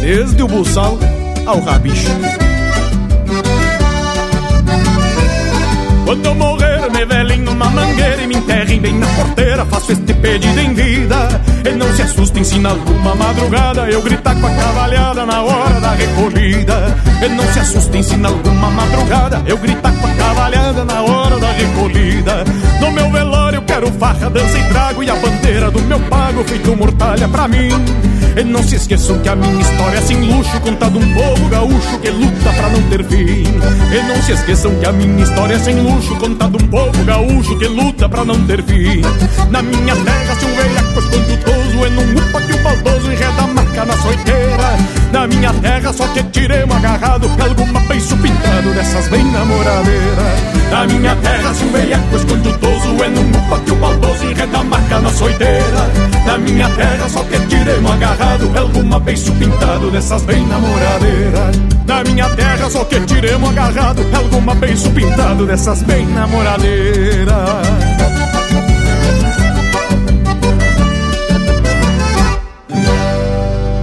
[0.00, 0.98] Desde o buçal
[1.46, 2.08] ao rabicho
[6.04, 9.66] Quando eu morrer, me velem numa mangueira e me enterrem bem na porteira.
[9.66, 11.28] Faço este pedido em vida.
[11.68, 15.78] E não se assustem se na alguma madrugada eu gritar com a cavalhada na hora
[15.78, 16.96] da recolhida.
[17.22, 21.38] E não se assustem se na alguma madrugada eu gritar com a cavalhada na hora
[21.38, 22.44] da recolhida.
[22.80, 26.76] No meu velório quero farra, dança e trago e a bandeira do meu pago feito
[26.76, 27.68] mortalha pra mim.
[28.36, 31.98] E não se esqueçam que a minha história é sem luxo, contada um povo gaúcho
[32.00, 33.44] que luta pra não ter fim.
[33.44, 37.56] E não se esqueçam que a minha história é sem luxo, contada um povo gaúcho
[37.56, 39.00] que luta pra não ter fim.
[39.48, 43.46] Na minha terra, se um velhaco escondutoso é num upa que o baldoso enreda
[43.84, 44.68] na soiteira.
[45.12, 50.58] Na minha terra, só que tiremos agarrado alguma beiço pintado dessas bem namoradeiras.
[50.70, 54.64] Na minha terra, se um velhaco escondutoso é num upa que o baldoso enreda a
[54.64, 55.90] marca na soiteira.
[56.26, 61.56] Na minha terra, só que tiremos agarrado alguma beiço pintado dessas bem namoradeiras.
[61.86, 67.87] Na minha terra, só que tiremos agarrado alguma beiço pintado dessas bem namoradeiras.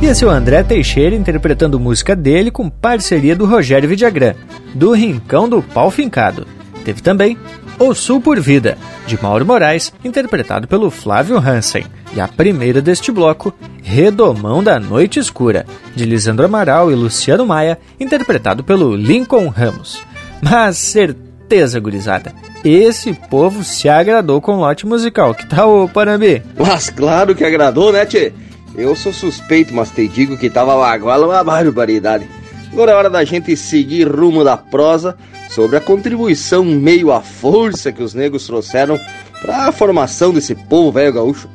[0.06, 4.36] E esse é o André Teixeira interpretando música dele com parceria do Rogério Vidagrã,
[4.72, 6.46] do Rincão do Pau Fincado.
[6.84, 7.36] Teve também
[7.80, 8.78] O Sul por Vida,
[9.08, 11.86] de Mauro Moraes, interpretado pelo Flávio Hansen.
[12.16, 13.52] E a primeira deste bloco,
[13.82, 20.04] Redomão da Noite Escura, de Lisandro Amaral e Luciano Maia, interpretado pelo Lincoln Ramos.
[20.40, 22.32] Mas certeza, gurizada,
[22.64, 25.34] esse povo se agradou com o lote musical.
[25.34, 26.44] Que tal, Panambi?
[26.56, 28.32] Mas claro que agradou, né, tchê?
[28.78, 32.28] Eu sou suspeito, mas te digo que tava baguala uma barbaridade.
[32.72, 35.18] Agora é hora da gente seguir rumo da prosa
[35.50, 39.00] sobre a contribuição meio à força que os negros trouxeram
[39.42, 41.48] para a formação desse povo velho gaúcho.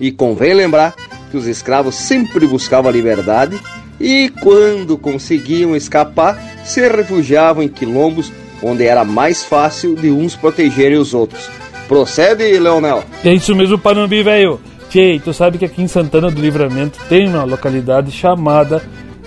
[0.00, 0.94] E convém lembrar
[1.30, 3.60] que os escravos sempre buscavam a liberdade
[4.00, 10.96] e, quando conseguiam escapar, se refugiavam em quilombos onde era mais fácil de uns protegerem
[10.96, 11.50] os outros.
[11.86, 13.04] Procede, Leonel?
[13.22, 14.58] É isso mesmo, Panambi, velho.
[14.92, 18.82] Tchê, tu sabe que aqui em Santana do Livramento tem uma localidade chamada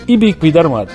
[0.07, 0.91] Ibiqui da Armada,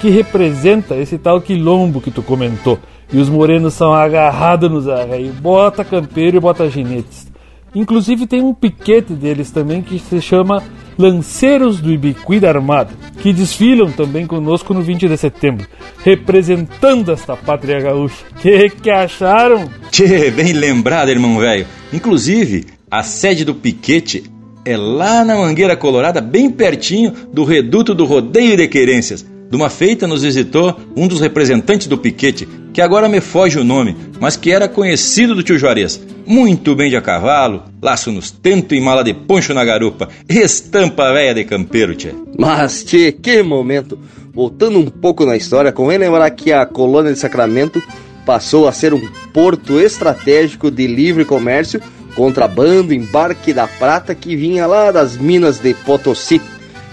[0.00, 2.78] que representa esse tal quilombo que tu comentou.
[3.12, 7.26] E os morenos são agarrados nos arreios, bota campeiro e bota ginetes.
[7.74, 10.62] Inclusive tem um piquete deles também que se chama
[10.96, 15.66] lanceiros do Ibicuí Armada, que desfilam também conosco no 20 de setembro,
[16.04, 18.24] representando esta pátria gaúcha.
[18.40, 19.68] Que que acharam?
[19.90, 21.66] Tchê, bem lembrado, irmão velho.
[21.92, 24.24] Inclusive, a sede do piquete
[24.66, 29.24] é lá na Mangueira Colorada, bem pertinho do reduto do Rodeio de Querências.
[29.50, 33.64] De uma feita nos visitou um dos representantes do piquete, que agora me foge o
[33.64, 36.02] nome, mas que era conhecido do tio Juarez.
[36.26, 40.10] Muito bem de a cavalo, laço nos tentos e mala de poncho na garupa.
[40.28, 42.12] Estampa velha de campeiro, tchê.
[42.38, 43.98] Mas, tchê, que momento!
[44.34, 47.82] Voltando um pouco na história, convém lembrar que a colônia de Sacramento
[48.26, 49.00] passou a ser um
[49.32, 51.80] porto estratégico de livre comércio,
[52.14, 56.40] contrabando, embarque da prata que vinha lá das minas de Potosí.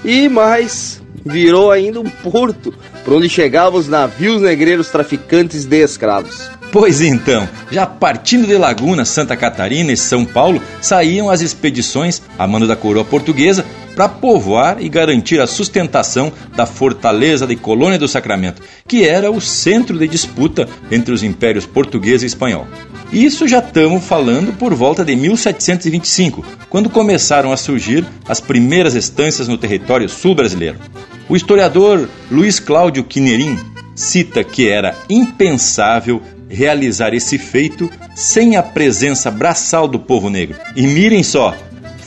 [0.04, 6.50] E mais, virou ainda um porto, por onde chegavam os navios negreiros traficantes de escravos.
[6.72, 12.46] Pois então, já partindo de Laguna, Santa Catarina e São Paulo, saíam as expedições a
[12.46, 13.66] mando da coroa portuguesa
[14.00, 19.41] para povoar e garantir a sustentação da fortaleza de Colônia do Sacramento, que era o
[19.41, 22.66] centro de disputa entre os impérios português e espanhol.
[23.12, 29.50] Isso já estamos falando por volta de 1725, quando começaram a surgir as primeiras estâncias
[29.50, 30.80] no território sul brasileiro.
[31.28, 33.60] O historiador Luiz Cláudio Quinerim
[33.93, 40.56] cita que era impensável realizar esse feito sem a presença braçal do povo negro.
[40.74, 41.54] E mirem só,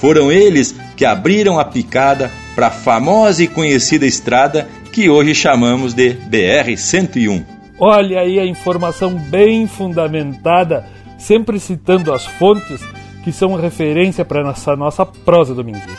[0.03, 5.95] foram eles que abriram a picada para a famosa e conhecida estrada que hoje chamamos
[5.95, 7.45] de BR-101.
[7.77, 10.87] Olha aí a informação bem fundamentada,
[11.19, 12.81] sempre citando as fontes
[13.25, 15.99] que são referência para essa nossa prosa domingueira.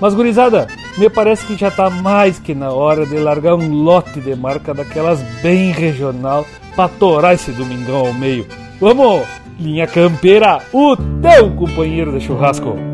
[0.00, 0.66] Mas, gurizada,
[0.96, 4.72] me parece que já está mais que na hora de largar um lote de marca
[4.72, 8.46] daquelas bem regional para torar esse domingão ao meio.
[8.80, 9.26] Vamos,
[9.60, 12.91] linha campeira, o teu companheiro de churrasco.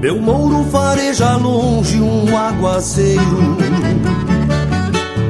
[0.00, 3.58] Meu mouro fareja longe um aguaceiro.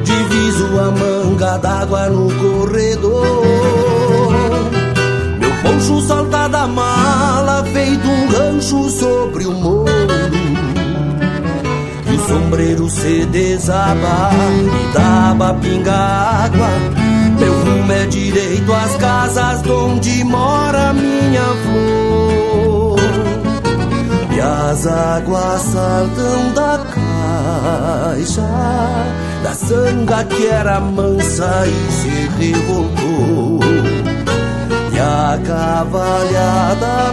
[0.04, 2.87] Diviso a manga d'água no corredor
[12.48, 16.68] sombreiro se desaba E daba pinga água.
[17.38, 22.98] Meu rumo é direito às casas Onde mora minha flor
[24.30, 26.78] e as águas saltam da
[28.14, 28.42] caixa
[29.42, 33.58] Da sanga que era mansa e se revoltou.
[34.92, 37.12] E a cavalhada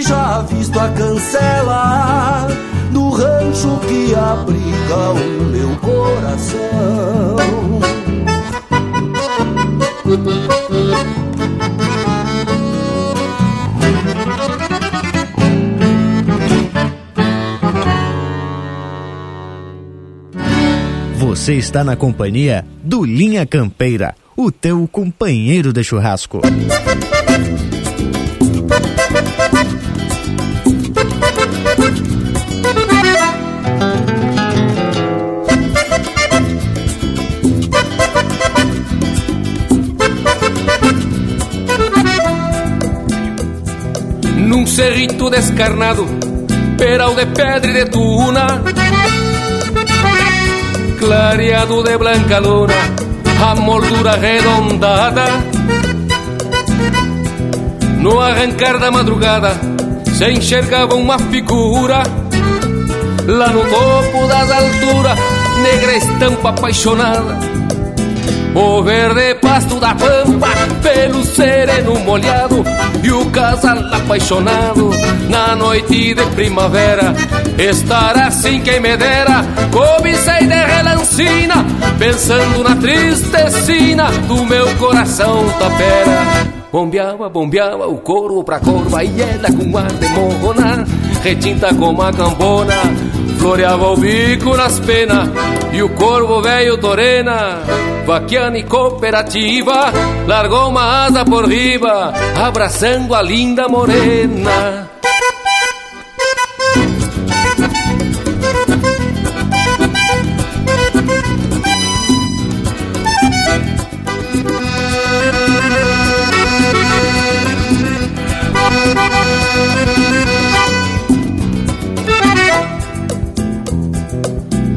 [0.11, 2.47] já visto a cancela
[2.91, 6.59] do rancho que abriga o meu coração.
[21.15, 26.41] Você está na companhia do Linha Campeira, o teu companheiro de churrasco.
[44.37, 46.05] Num cerrito descarnado,
[46.77, 48.61] peral de pedra e de tuna
[51.01, 52.73] clareado de blanca luna,
[53.43, 55.25] a moldura arredondada.
[57.99, 59.70] No arrancar da madrugada
[60.21, 62.03] se enxergava uma figura
[63.25, 65.19] lá no topo das alturas,
[65.63, 67.39] negra estampa apaixonada.
[68.53, 70.49] O verde pasto da pampa,
[70.83, 72.65] pelo sereno molhado
[73.01, 74.89] E o casal apaixonado
[75.29, 77.15] na noite de primavera
[77.57, 81.65] Estar assim quem me dera, cobicei de relancina
[81.97, 89.51] Pensando na tristecina do meu coração tapera Bombeava, bombeava o corvo pra corva E ela
[89.51, 90.85] com ar de morrona
[91.21, 92.75] Retinta como a cambona
[93.37, 95.29] Floreava o bico nas penas
[95.73, 97.59] E o corvo velho torena
[98.05, 99.91] Vaquiana e cooperativa
[100.25, 104.89] Largou uma asa por riba Abraçando a linda morena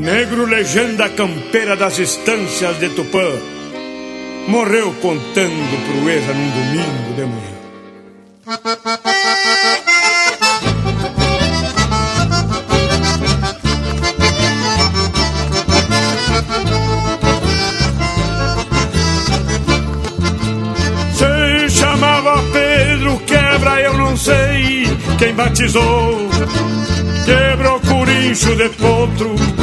[0.00, 3.38] Negro legenda campeira das estâncias de Tupã,
[4.48, 7.50] morreu contando proeza num domingo de manhã.
[25.18, 26.30] Quem batizou.
[27.26, 29.59] Quebrou curincho de potro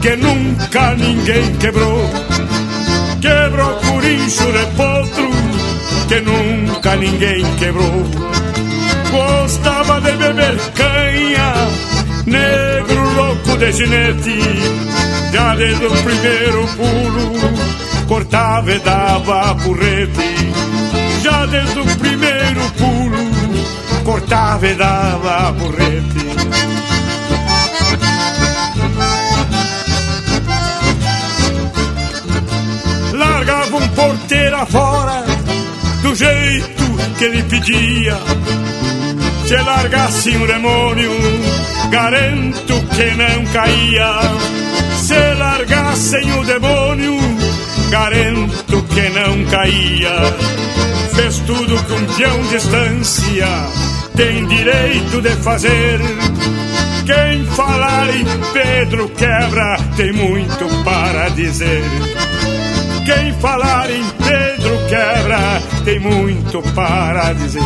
[0.00, 2.10] que nunca ninguém quebrou.
[3.20, 5.30] Quebrou curincho de potro
[6.08, 8.04] que nunca ninguém quebrou.
[9.10, 11.52] Gostava de beber canha,
[12.26, 14.38] negro louco de ginete,
[15.32, 20.52] já desde o primeiro pulo, cortava e dava porrete.
[21.22, 26.97] Já desde o primeiro pulo, cortava e dava porrete.
[33.98, 35.24] Porteiro fora
[36.02, 36.84] do jeito
[37.18, 38.16] que ele pedia.
[39.44, 41.10] Se largasse um demônio,
[41.90, 44.20] garanto que não caía.
[45.02, 47.18] Se largassem o demônio,
[47.90, 50.16] garanto que não caía.
[51.16, 53.48] Fez tudo com peão distância,
[54.14, 55.98] tem direito de fazer.
[57.04, 61.82] Quem falar em Pedro Quebra tem muito para dizer.
[63.08, 67.62] Quem falar em Pedro Quebra tem muito para dizer.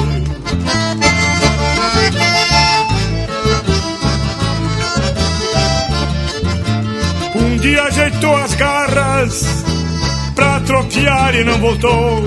[7.34, 9.64] Um dia ajeitou as garras
[10.36, 12.22] pra tropear e não voltou.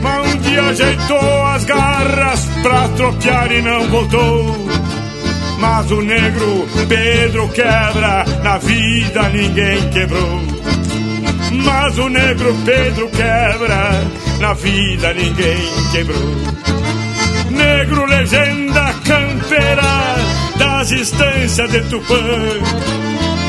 [0.00, 4.68] Mas um dia ajeitou as garras pra tropear e não voltou.
[5.58, 10.53] Mas o negro Pedro quebra, na vida ninguém quebrou.
[11.62, 14.02] Mas o negro Pedro quebra,
[14.40, 15.58] na vida ninguém
[15.92, 16.64] quebrou.
[17.50, 20.16] Negro legenda campeira
[20.58, 22.20] das estâncias de Tupã.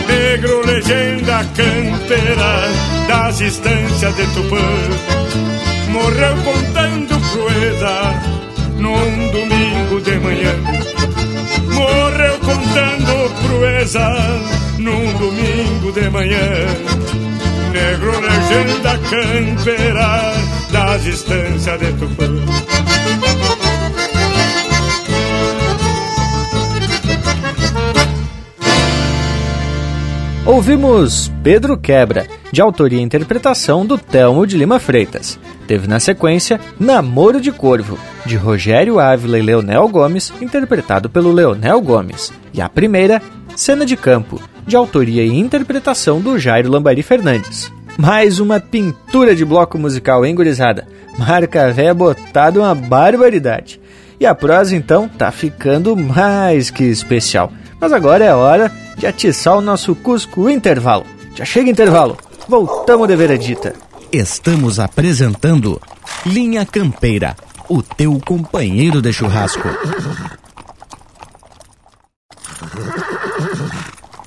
[0.07, 4.61] Negro legenda campeira das estâncias de Tupã.
[5.89, 8.21] Morreu contando proeza
[8.77, 10.53] num domingo de manhã.
[11.73, 14.09] Morreu contando proeza
[14.77, 17.24] num domingo de manhã.
[17.75, 20.33] Negro legenda campeira
[20.71, 22.25] das estâncias de Tupã.
[30.45, 35.37] Ouvimos Pedro Quebra, de autoria e interpretação do Telmo de Lima Freitas.
[35.67, 41.81] Teve na sequência Namoro de Corvo, de Rogério Ávila e Leonel Gomes, interpretado pelo Leonel
[41.81, 42.31] Gomes.
[42.53, 43.21] E a primeira,
[43.53, 47.71] Cena de Campo, de autoria e interpretação do Jairo Lambari Fernandes.
[47.97, 50.87] Mais uma pintura de bloco musical, hein, gurizada?
[51.17, 53.79] Marca véia botada uma barbaridade.
[54.19, 57.51] E a prosa, então, tá ficando mais que especial.
[57.79, 61.05] Mas agora é hora de atiçar o nosso Cusco Intervalo.
[61.35, 62.17] Já chega intervalo.
[62.47, 63.73] Voltamos de veredita.
[64.11, 65.81] Estamos apresentando
[66.25, 67.35] Linha Campeira,
[67.67, 69.67] o teu companheiro de churrasco.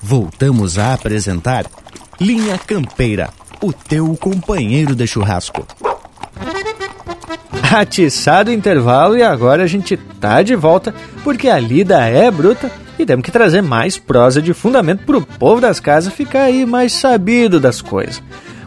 [0.08, 1.66] Voltamos a apresentar
[2.18, 3.28] Linha Campeira,
[3.62, 5.66] o teu companheiro de churrasco.
[7.70, 12.72] Atiçado o intervalo e agora a gente tá de volta porque a lida é bruta
[12.98, 16.64] e temos que trazer mais prosa de fundamento para o povo das casas ficar aí
[16.64, 18.22] mais sabido das coisas.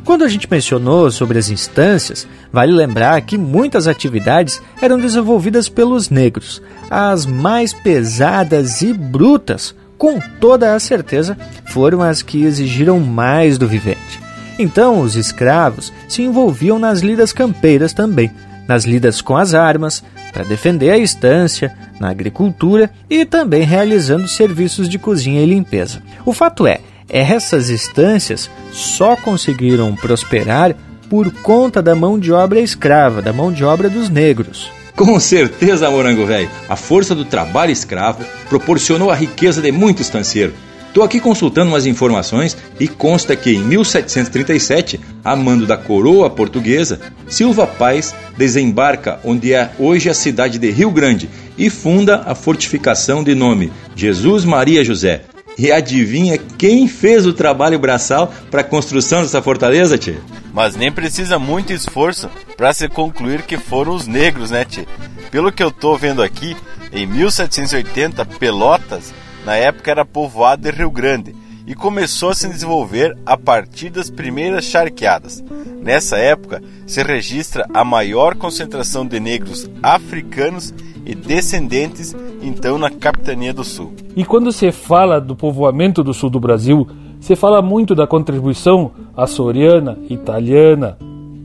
[0.06, 6.08] Quando a gente mencionou sobre as instâncias, vale lembrar que muitas atividades eram desenvolvidas pelos
[6.08, 6.62] negros.
[6.88, 11.38] As mais pesadas e brutas, com toda a certeza,
[11.68, 14.20] foram as que exigiram mais do vivente.
[14.58, 18.32] Então, os escravos se envolviam nas lidas campeiras também,
[18.68, 24.90] nas lidas com as armas, para defender a estância, na agricultura e também realizando serviços
[24.90, 26.02] de cozinha e limpeza.
[26.26, 30.76] O fato é, essas estâncias só conseguiram prosperar
[31.12, 34.81] por conta da mão de obra escrava, da mão de obra dos negros.
[34.96, 40.54] Com certeza, Morango Velho, a força do trabalho escravo proporcionou a riqueza de muito estanceiro.
[40.88, 47.00] Estou aqui consultando umas informações e consta que em 1737, a mando da coroa portuguesa,
[47.30, 53.24] Silva Paz desembarca onde é hoje a cidade de Rio Grande e funda a fortificação
[53.24, 55.22] de nome Jesus Maria José.
[55.58, 60.22] E adivinha quem fez o trabalho braçal para a construção dessa fortaleza, tio?
[60.54, 64.86] Mas nem precisa muito esforço para se concluir que foram os negros, né, tio?
[65.30, 66.56] Pelo que eu tô vendo aqui,
[66.92, 69.14] em 1780, Pelotas
[69.46, 71.34] na época era povoado de Rio Grande
[71.66, 75.44] e começou a se desenvolver a partir das primeiras charqueadas.
[75.82, 80.74] Nessa época se registra a maior concentração de negros africanos
[81.06, 83.94] e descendentes então na capitania do Sul.
[84.16, 86.88] E quando se fala do povoamento do sul do Brasil,
[87.22, 90.98] se fala muito da contribuição açoriana, italiana,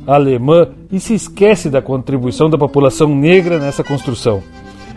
[0.06, 4.42] alemã e se esquece da contribuição da população negra nessa construção.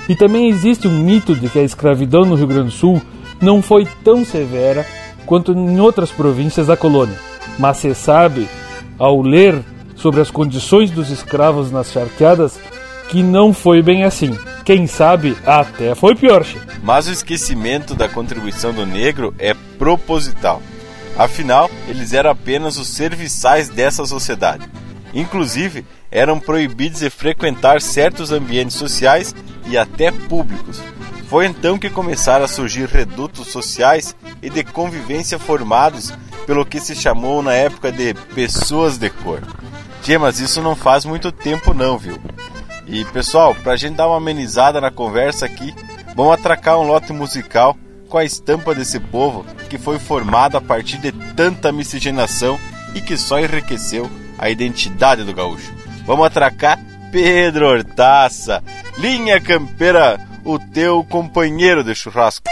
[0.07, 3.01] E também existe um mito de que a escravidão no Rio Grande do Sul
[3.41, 4.85] não foi tão severa
[5.25, 7.17] quanto em outras províncias da colônia.
[7.59, 8.47] Mas se sabe,
[8.97, 9.61] ao ler
[9.95, 12.57] sobre as condições dos escravos nas charqueadas,
[13.09, 14.37] que não foi bem assim.
[14.63, 16.45] Quem sabe até foi pior.
[16.83, 20.61] Mas o esquecimento da contribuição do negro é proposital.
[21.17, 24.69] Afinal, eles eram apenas os serviçais dessa sociedade.
[25.13, 29.35] Inclusive, eram proibidos de frequentar certos ambientes sociais
[29.67, 30.79] e até públicos.
[31.27, 36.13] Foi então que começaram a surgir redutos sociais e de convivência formados
[36.45, 39.41] pelo que se chamou na época de pessoas de cor.
[40.01, 42.19] Tia, mas isso não faz muito tempo não, viu?
[42.91, 45.75] E pessoal, pra gente dar uma amenizada na conversa aqui,
[46.15, 47.77] vamos atracar um lote musical
[48.09, 52.59] com a estampa desse povo que foi formado a partir de tanta miscigenação
[52.95, 54.09] e que só enriqueceu
[54.39, 55.71] a identidade do gaúcho.
[56.03, 56.79] Vamos atracar
[57.11, 58.63] Pedro Hortaça,
[58.97, 62.45] linha campeira, o teu companheiro de churrasco.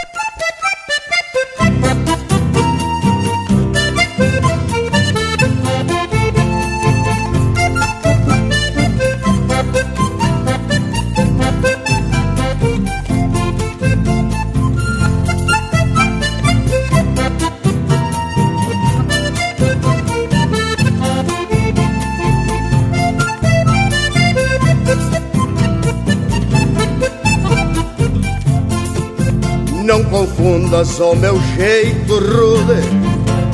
[30.58, 32.82] Não confundas o meu jeito rude.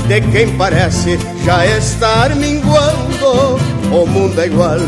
[0.09, 3.59] De quem parece já estar minguando
[3.91, 4.79] O mundo é igual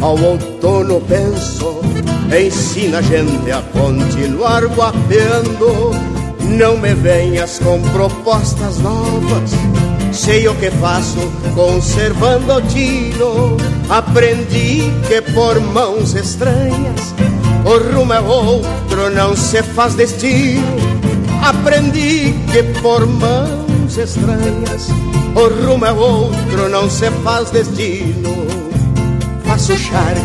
[0.00, 1.80] ao outono, penso.
[2.36, 5.92] Ensina a gente a continuar guapeando.
[6.40, 9.50] Não me venhas com propostas novas.
[10.12, 11.20] Sei o que faço
[11.54, 13.56] conservando o tino.
[13.88, 17.14] Aprendi que por mãos estranhas
[17.64, 20.89] o rumo é outro, não se faz destino.
[21.50, 24.88] Aprendi que por mãos estranhas
[25.34, 28.46] o rumo é outro, não se faz destino.
[29.44, 30.20] Faço charque,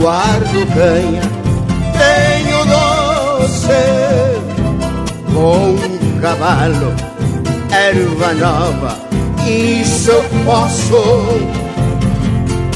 [0.00, 1.22] guardo canha,
[1.98, 3.66] tenho doce
[5.34, 5.76] com
[6.20, 6.94] cavalo,
[7.72, 8.96] erva nova,
[9.44, 11.02] isso eu posso.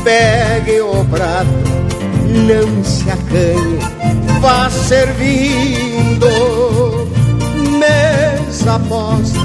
[0.02, 1.72] Pegue o prato
[2.32, 3.78] não se acanhe,
[4.40, 6.26] vá servindo.
[8.62, 9.40] Mesa posta,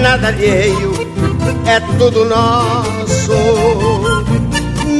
[0.00, 0.92] nada alheio,
[1.66, 3.32] é tudo nosso.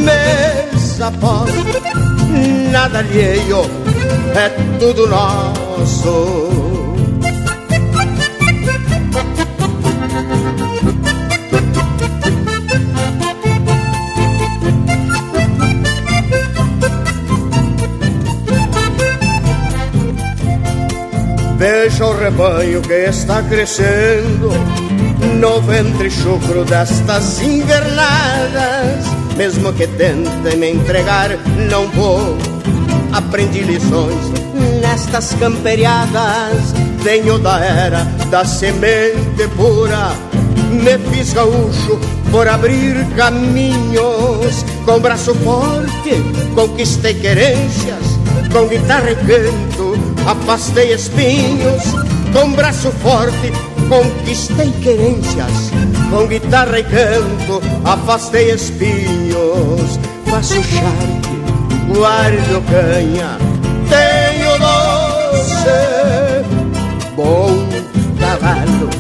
[0.03, 1.93] Mesa posta,
[2.73, 3.61] nada alheio,
[4.35, 4.49] é
[4.81, 6.56] tudo nosso.
[21.69, 24.51] Veja o rebanho que está crescendo
[25.41, 29.05] no ventre chucro destas invernadas.
[29.37, 31.31] Mesmo que tentem me entregar,
[31.69, 32.39] não vou.
[33.13, 34.15] Aprendi lições
[34.81, 36.73] nestas camperiadas.
[37.03, 40.13] Venho da era da semente pura.
[40.71, 41.99] Me fiz gaúcho
[42.31, 44.65] por abrir caminhos.
[44.85, 46.15] Com braço forte
[46.55, 48.07] conquistei querências.
[48.53, 49.76] Com guitarra e canto
[50.27, 51.83] afastei espinhos,
[52.33, 53.53] com braço forte
[53.89, 55.71] conquistei querências,
[56.11, 63.39] com guitarra e canto afastei espinhos, faço charque, guardo canha,
[63.89, 65.69] tenho doce,
[67.15, 67.69] bom
[68.19, 68.91] cavalo,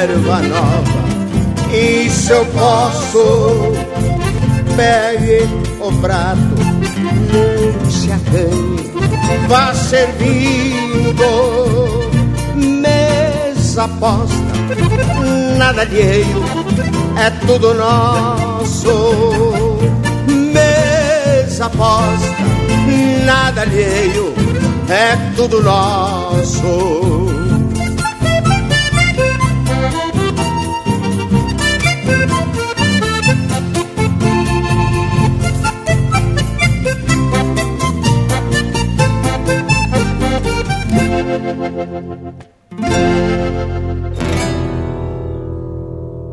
[0.00, 1.02] erva nova,
[1.72, 3.72] isso eu posso,
[4.76, 5.48] pegue
[5.80, 6.54] o prato,
[7.32, 8.91] não se acanhe
[9.48, 11.24] vá servindo
[12.54, 14.36] mesa posta,
[15.56, 16.42] nada alheio,
[17.16, 18.90] é tudo nosso.
[20.52, 22.36] Mesa posta,
[23.24, 24.34] nada alheio,
[24.88, 27.32] é tudo nosso.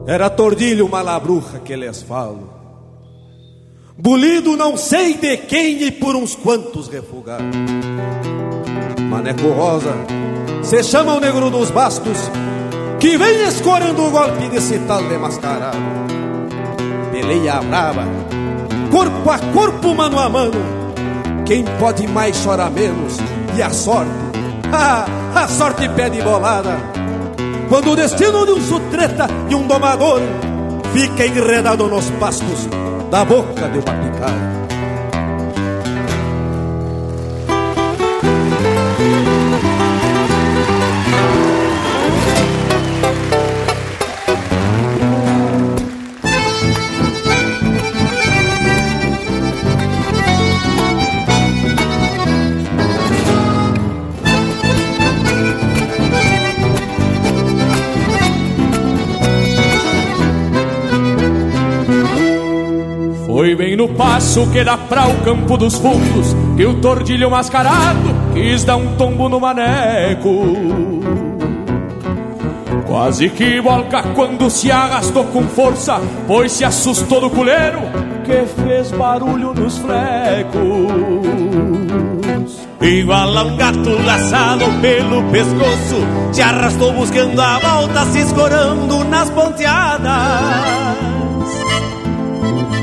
[0.09, 2.49] Era tordilho malabruja que lhes falo.
[3.95, 7.45] Bulido não sei de quem e por uns quantos refugados.
[9.07, 9.93] Maneco Rosa,
[10.63, 12.17] se chama o negro dos bastos,
[12.99, 15.77] que vem escorando o golpe desse tal de mascarado.
[17.11, 18.05] Peleia brava,
[18.89, 20.59] corpo a corpo, mano a mano.
[21.45, 23.17] Quem pode mais chora menos,
[23.55, 24.09] e a sorte,
[24.73, 25.05] ah,
[25.39, 26.98] a sorte pede bolada
[27.69, 30.19] quando o destino de um sutreta e um domador
[30.91, 32.67] fica enredado nos pastos
[33.11, 34.68] da boca de uma picada.
[63.99, 68.95] Passo que dá pra o campo dos fundos que o tordilho mascarado quis dar um
[68.95, 70.45] tombo no maneco.
[72.87, 77.81] Quase que volca quando se arrastou com força, pois se assustou do culeiro
[78.23, 80.61] que fez barulho nos flecos.
[82.81, 89.29] Igual a um gato laçado pelo pescoço, se arrastou buscando a volta, se escorando nas
[89.29, 90.09] ponteadas.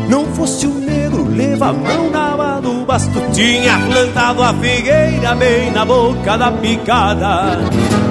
[0.09, 0.86] Não fosse o negro,
[1.57, 3.21] leva a mão na aba do basto.
[3.33, 7.59] Tinha plantado a figueira bem na boca da picada.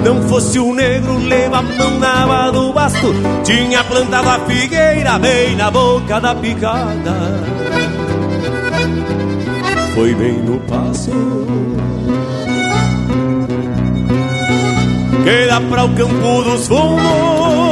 [0.04, 3.14] Não fosse o negro, leva a mão na aba do basto.
[3.44, 7.14] Tinha plantado a figueira bem na boca da picada.
[9.94, 11.12] Foi bem no passo.
[15.24, 17.65] Que dá para o campo dos fundos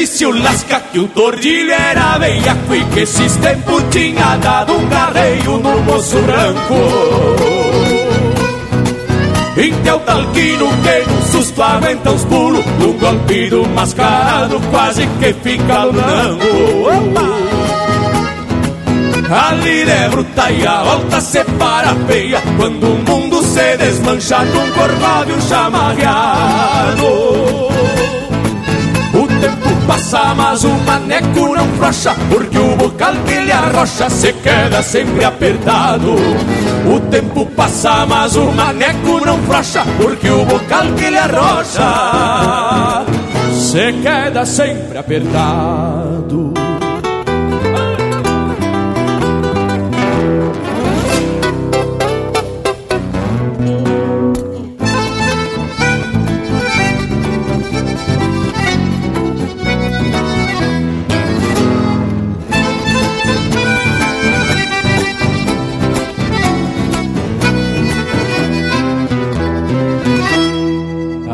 [0.00, 4.88] disse o Lasca que o tordilho era veiaco e que esses tempos tinha dado um
[4.88, 6.74] carreio no moço branco.
[9.58, 15.84] Então talquino que no susto aguenta os pulos Num golpe do mascarado quase que fica
[15.84, 16.40] lunando
[19.30, 25.38] Ali é bruta e a volta separa feia Quando o mundo se desmancha num corcóvio
[25.42, 27.69] chamarreado
[29.86, 35.24] passa, mas o maneco não frouxa, porque o bocal que ele arrocha se queda sempre
[35.24, 36.14] apertado.
[36.86, 43.04] O tempo passa, mas o maneco não frouxa, porque o bocal que ele arrocha
[43.52, 46.69] se queda sempre apertado.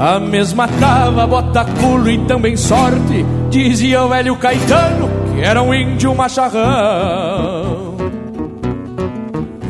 [0.07, 5.75] A mesma tava, bota culo e também sorte, dizia o velho Caetano, que era um
[5.75, 7.97] índio macharrão.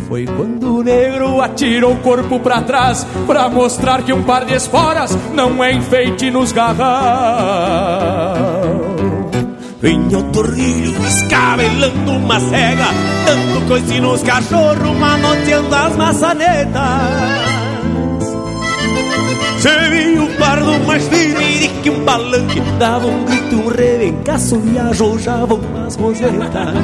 [0.07, 4.53] Foi quando o negro atirou o corpo pra trás, pra mostrar que um par de
[4.53, 6.85] esporas não é enfeite nos garrão.
[9.81, 12.89] Vinha o torrilho escabelando uma cega,
[13.25, 17.46] dando coice nos cachorros, manoteando as maçanetas.
[19.91, 25.59] Viu o pardo mais firme que um palanque Dava um grito, um rebencaço e ajojavam
[25.59, 26.75] umas rosetas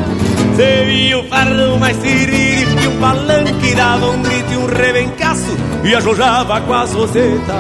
[0.57, 5.95] Se viu o pardo mais firme que um palanque Dava um grito, um rebencaço e
[5.95, 7.57] ajojava com as rosetas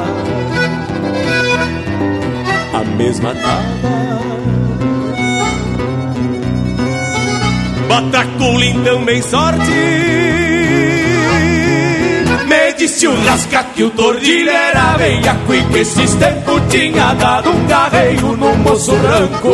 [2.74, 4.02] A mesma tava
[7.88, 10.31] Bataculin também sorte
[12.82, 18.36] disse o Lasca que o tordilho era veiaco E esses tempos tinha dado um carreio
[18.36, 19.52] no moço branco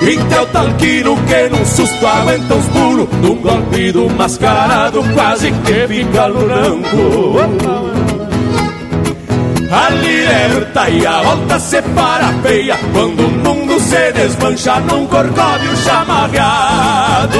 [0.00, 6.26] Então talquino que num susto aguenta os pulos Num golpe do mascarado quase que fica
[6.26, 7.36] lunanco
[9.70, 17.36] A liberta e a volta separa feia Quando o mundo se desmancha num corcóvio chamarreado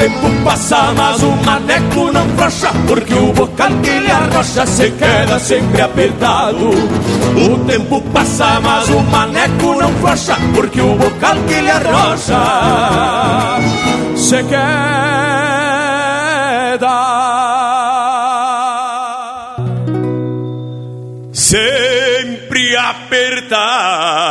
[0.00, 5.38] tempo passa, mas o maneco não frouxa Porque o bocal que ele arrocha se queda
[5.38, 6.70] sempre apertado.
[6.70, 12.40] O tempo passa, mas o maneco não frouxa Porque o bocal que ele arrocha
[14.16, 14.80] se queda.
[21.32, 24.30] Sempre apertado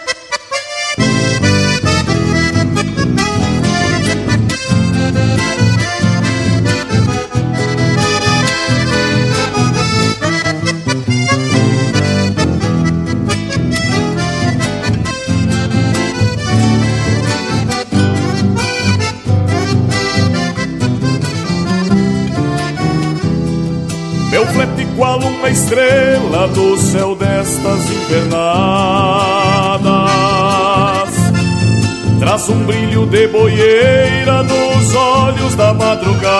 [25.51, 28.41] Estrela do céu destas invernadas.
[32.19, 36.31] Traz um brilho de boieira nos olhos da madrugada.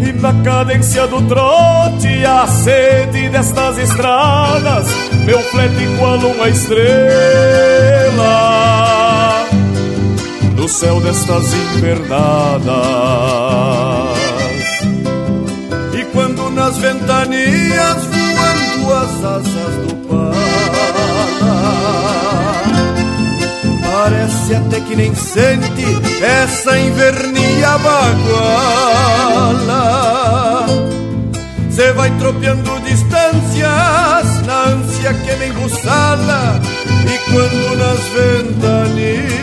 [0.00, 4.86] E Seguindo a cadência do trote a sede destas estradas,
[5.26, 6.94] meu flete igual uma estrela.
[10.56, 14.03] No céu destas invernadas.
[16.54, 19.94] Nas ventanias voando as asas do
[23.92, 25.84] Parece até que nem sente
[26.22, 28.44] essa invernia baguala.
[31.70, 36.60] Cê vai tropeando distâncias na ânsia que me embuçala
[37.04, 39.33] E quando nas ventanias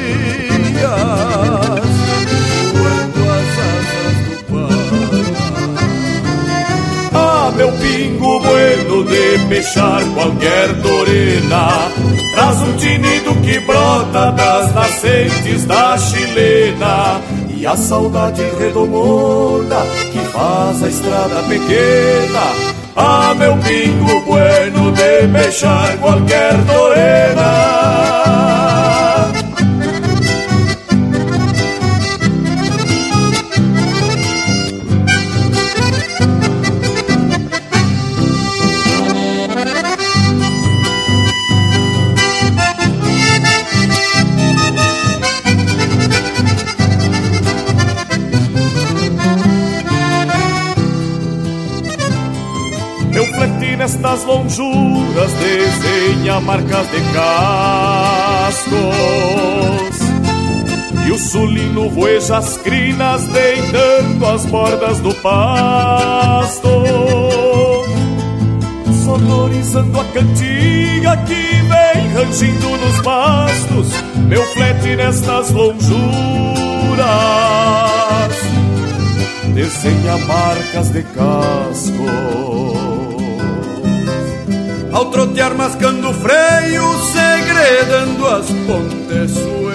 [9.52, 11.92] peixar qualquer torena.
[12.34, 17.22] Traz um tinido que brota das nascentes da chilena.
[17.50, 22.46] E a saudade redomona que faz a estrada pequena.
[22.96, 27.71] Ah, meu pingo bueno de peixar qualquer torena
[54.12, 58.72] nestas lonjuras desenha marcas de cascos.
[61.08, 66.70] E o sulino voeja as crinas deitando as bordas do pasto.
[69.06, 73.88] Sonorizando a cantiga que vem rangindo nos pastos
[74.28, 75.92] Meu flete nestas lonjuras.
[79.54, 82.51] Desenha marcas de cascos
[84.92, 89.72] ao trotear mascando o freio, segredando as pontezuelas.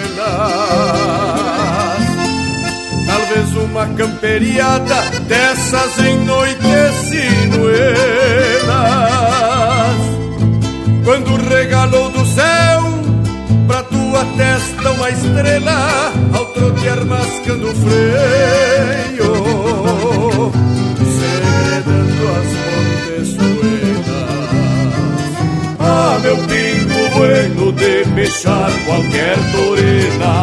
[3.06, 7.96] Talvez uma camperiada dessas em noites sinuelas.
[11.04, 12.82] Quando regalou do céu
[13.66, 19.32] pra tua testa uma estrela, ao trotear mascando o freio,
[20.98, 22.66] segredando as
[26.20, 30.42] meu pingo bueno de fechar qualquer torena.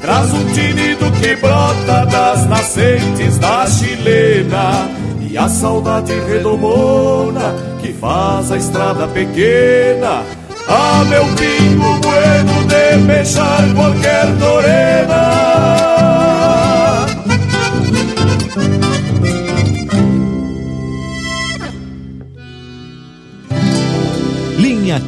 [0.00, 4.88] Traz um tinido que brota das nascentes da chilena.
[5.20, 10.22] E a saudade redomona que faz a estrada pequena.
[10.68, 15.55] Ah, meu pingo bueno de fechar qualquer torena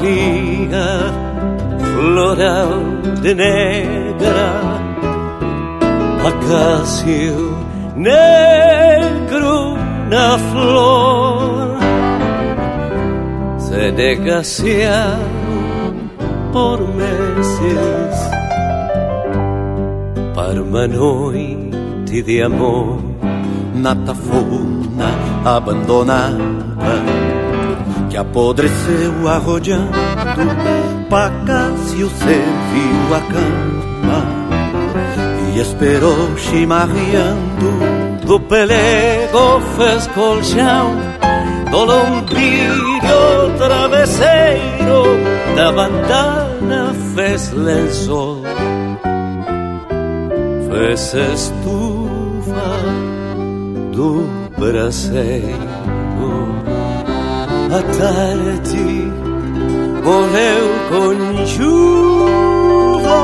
[0.00, 1.12] Maria
[1.92, 2.80] floral
[3.20, 4.50] de negra
[6.26, 7.54] Acácio
[7.96, 9.76] negro
[10.08, 11.78] na flor
[13.58, 15.18] se negaciaram
[16.50, 18.30] por meses
[20.34, 23.00] para noite de amor
[23.74, 25.10] na tafona
[25.44, 26.59] abandonada
[28.10, 29.90] que apodreceu arrodeando
[31.08, 34.26] Pacácio serviu a cama.
[35.54, 40.96] E esperou chimarreando do pelego fez colchão
[41.70, 45.02] do lombrilho travesseiro
[45.56, 48.42] da bandana fez lençol.
[50.70, 52.70] Fez estufa
[53.92, 55.99] do braseiro
[57.72, 59.12] A tarde
[60.02, 63.22] correu com chuva,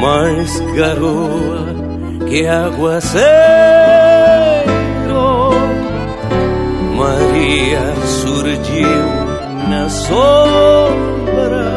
[0.00, 1.66] mais garoa
[2.26, 3.22] que aguaceiro.
[6.96, 9.06] Maria surgiu
[9.68, 11.68] na sombra,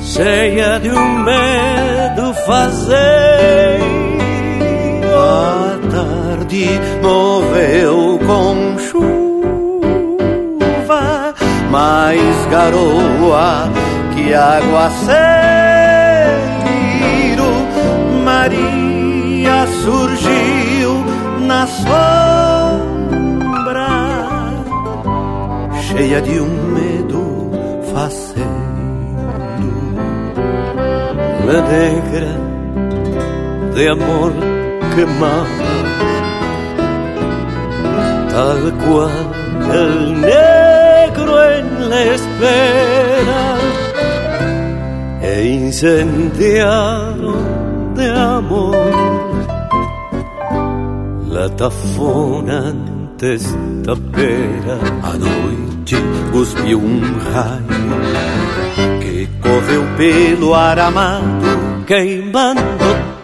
[0.00, 3.96] cheia de um medo fazer
[5.16, 6.68] a tarde
[7.02, 8.78] moveu com
[11.76, 13.68] mais garoa
[14.14, 15.16] que aguaceiro.
[18.24, 21.04] Maria surgiu
[21.40, 21.98] na sombra,
[25.82, 27.50] cheia de um medo
[27.92, 28.46] faceiro.
[31.46, 32.32] La negra
[33.74, 34.32] de amor
[34.94, 35.74] quemaba,
[38.30, 39.10] tal cual
[39.74, 40.55] el negro
[42.02, 43.58] espera,
[45.22, 47.36] e incendiaron
[47.94, 48.76] de amor
[51.28, 52.74] la tafona
[53.16, 53.54] antes
[53.84, 54.78] tapera.
[55.02, 55.96] A noite
[56.32, 57.00] cuspiu um
[57.32, 57.76] raio
[59.00, 62.62] que correu pelo aramado, queimando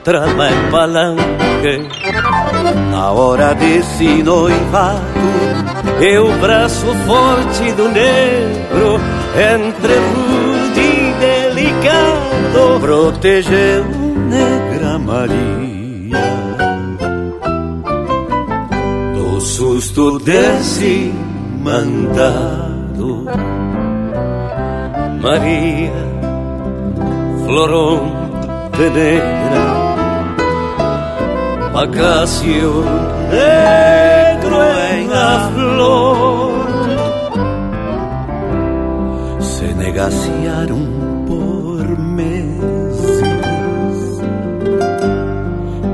[0.05, 1.89] trama e palanque.
[2.90, 5.03] Na hora desse noivado,
[6.03, 8.99] e o braço forte do negro,
[9.37, 13.85] entre rude e delicado, protegeu
[14.29, 16.33] negra Maria.
[19.15, 21.15] Do susto desse
[21.61, 23.27] mandado,
[25.23, 25.93] Maria,
[28.77, 29.83] de negra,
[31.74, 32.85] Acácio
[33.31, 34.81] negro em
[35.23, 36.66] a flor
[39.40, 40.81] se negaciaram
[41.28, 43.01] por meses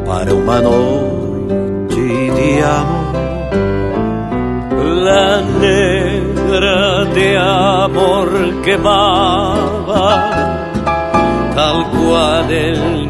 [0.06, 3.08] para uma noite de amor.
[5.04, 8.28] La negra de amor
[8.64, 10.06] quemaba
[11.54, 13.07] tal cual el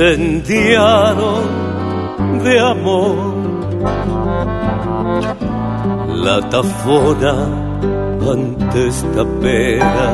[0.00, 1.44] incendiaron
[2.42, 3.16] de amor.
[6.24, 7.34] La tafona
[8.32, 10.10] antes tapera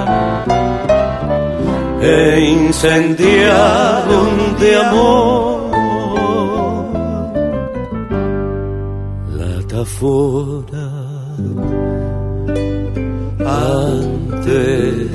[2.03, 5.71] e incendiaron de amor.
[9.39, 10.87] La tafona
[13.39, 15.06] antes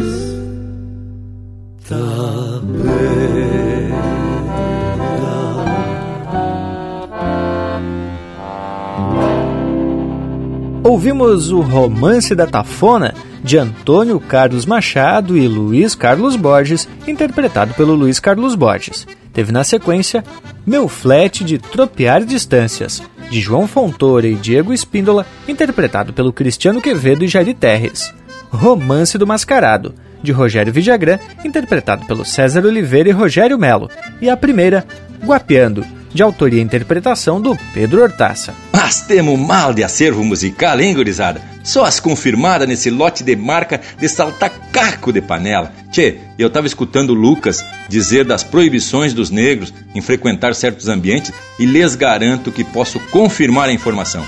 [11.22, 17.94] Ouvimos o Romance da Tafona de Antônio Carlos Machado e Luiz Carlos Borges, interpretado pelo
[17.94, 19.08] Luiz Carlos Borges.
[19.32, 20.24] Teve na sequência
[20.66, 27.24] Meu Flete de Tropear Distâncias, de João Fontoura e Diego Espíndola, interpretado pelo Cristiano Quevedo
[27.24, 28.12] e Jari Terres.
[28.50, 29.94] Romance do Mascarado,
[30.24, 33.92] de Rogério Vidagrã, interpretado pelo César Oliveira e Rogério Melo.
[34.20, 34.88] E a primeira,
[35.24, 38.54] Guapeando, de autoria e interpretação do Pedro Hortaça.
[38.74, 41.42] Mas temos mal de acervo musical, hein, gurizada?
[41.64, 45.72] Só as confirmadas nesse lote de marca de saltar caco de panela.
[45.92, 51.66] Tchê, eu tava escutando Lucas dizer das proibições dos negros em frequentar certos ambientes e
[51.66, 54.26] lhes garanto que posso confirmar a informação.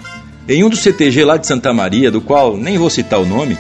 [0.47, 3.57] Em um dos CTG lá de Santa Maria, do qual nem vou citar o nome,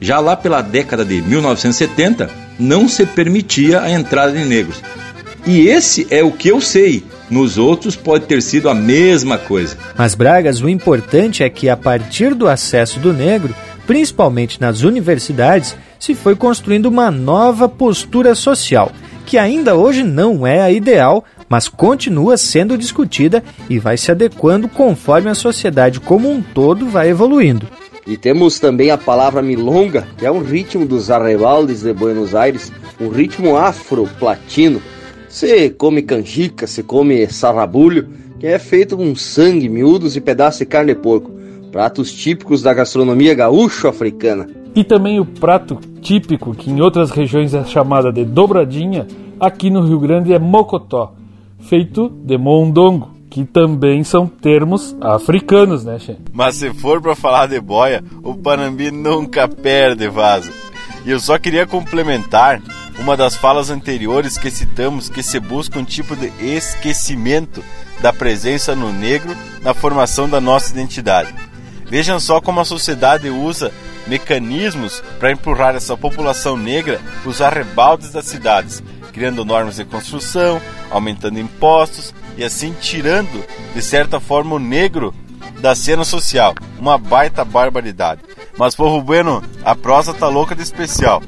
[0.00, 2.28] já lá pela década de 1970,
[2.58, 4.82] não se permitia a entrada de negros.
[5.46, 7.04] E esse é o que eu sei.
[7.34, 9.76] Nos outros pode ter sido a mesma coisa.
[9.98, 13.52] Mas, Bragas, o importante é que a partir do acesso do negro,
[13.88, 18.92] principalmente nas universidades, se foi construindo uma nova postura social,
[19.26, 24.68] que ainda hoje não é a ideal, mas continua sendo discutida e vai se adequando
[24.68, 27.66] conforme a sociedade como um todo vai evoluindo.
[28.06, 32.70] E temos também a palavra milonga, que é um ritmo dos arrebaldes de Buenos Aires,
[33.00, 34.80] um ritmo afro-platino.
[35.34, 38.08] Se come canjica, se come sarrabulho,
[38.38, 41.32] que é feito com sangue, miúdos e pedaços de carne de porco.
[41.72, 44.48] Pratos típicos da gastronomia gaúcho-africana.
[44.76, 49.08] E também o prato típico, que em outras regiões é chamada de dobradinha,
[49.40, 51.14] aqui no Rio Grande é mocotó,
[51.58, 56.14] feito de mondongo, que também são termos africanos, né, Xê?
[56.32, 60.52] Mas se for pra falar de boia, o Panambi nunca perde vaso.
[61.04, 62.62] E eu só queria complementar
[62.98, 67.62] uma das falas anteriores que citamos que se busca um tipo de esquecimento
[68.00, 71.34] da presença no negro na formação da nossa identidade.
[71.86, 73.70] Vejam só como a sociedade usa
[74.06, 78.82] mecanismos para empurrar essa população negra os arrebaldes das cidades,
[79.12, 80.60] criando normas de construção,
[80.90, 83.44] aumentando impostos e assim tirando,
[83.74, 85.14] de certa forma, o negro
[85.60, 86.54] da cena social.
[86.78, 88.22] Uma baita barbaridade.
[88.56, 91.22] Mas, povo bueno, a prosa tá louca de especial.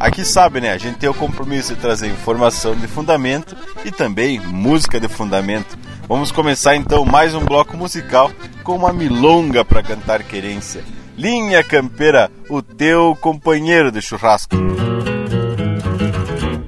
[0.00, 0.72] Aqui sabe, né?
[0.72, 5.78] A gente tem o compromisso de trazer informação de fundamento e também música de fundamento.
[6.08, 8.30] Vamos começar então mais um bloco musical
[8.64, 10.82] com uma milonga para cantar querência.
[11.16, 14.56] Linha Campeira, o teu companheiro de churrasco.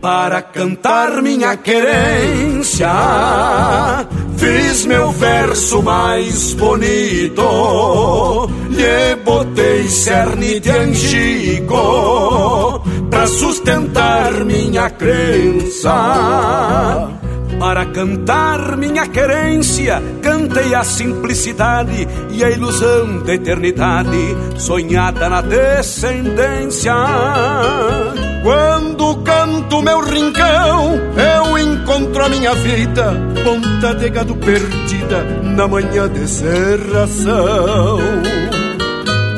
[0.01, 2.89] Para cantar minha querência,
[4.45, 11.75] fiz meu verso mais bonito, lhe botei cerne de angico,
[13.11, 15.91] pra sustentar minha crença.
[17.59, 26.93] Para cantar minha querência, cantei a simplicidade e a ilusão da eternidade, sonhada na descendência.
[28.43, 33.13] Quando canto meu rincão, eu encontro a minha vida,
[33.45, 37.99] ponta de gado perdida na manhã de serração.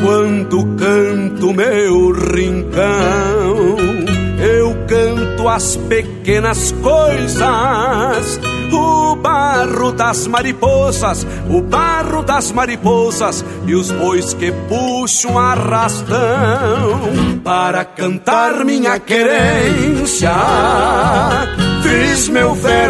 [0.01, 3.77] Quando canto meu rincão,
[4.39, 8.40] eu canto as pequenas coisas.
[8.73, 16.20] O barro das mariposas, o barro das mariposas e os bois que puxam arrastão
[17.43, 20.31] para cantar minha querência.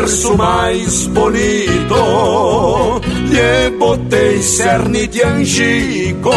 [0.06, 6.30] Verso mais bonito, lhe botei cerne de angico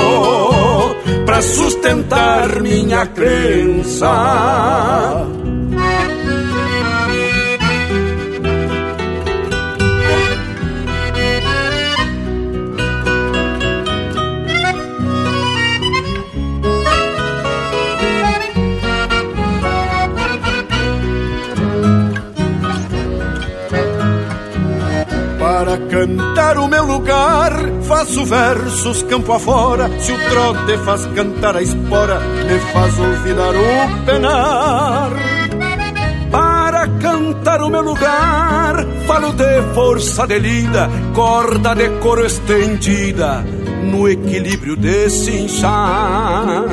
[1.24, 4.10] para sustentar minha crença.
[27.50, 29.90] Lugar, faço versos campo afora.
[30.00, 35.12] Se o trote faz cantar a espora, me faz olvidar o penar.
[36.32, 43.44] Para cantar o meu lugar, falo de força de lida, corda de couro estendida,
[43.84, 46.66] no equilíbrio de cinchar.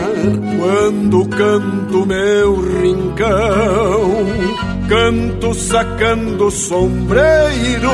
[0.58, 4.26] Quando canto meu rincão,
[4.88, 7.90] canto sacando sombreiro.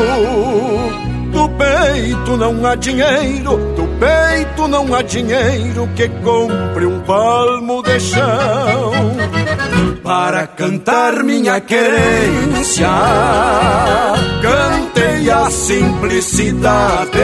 [1.58, 8.92] Peito não há dinheiro, do peito não há dinheiro que compre um palmo de chão.
[10.02, 12.88] Para cantar minha querência,
[14.42, 17.18] cantei a simplicidade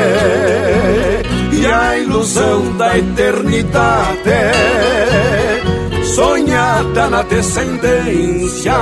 [1.52, 4.30] e a ilusão da eternidade
[6.14, 8.72] sonhada na descendência.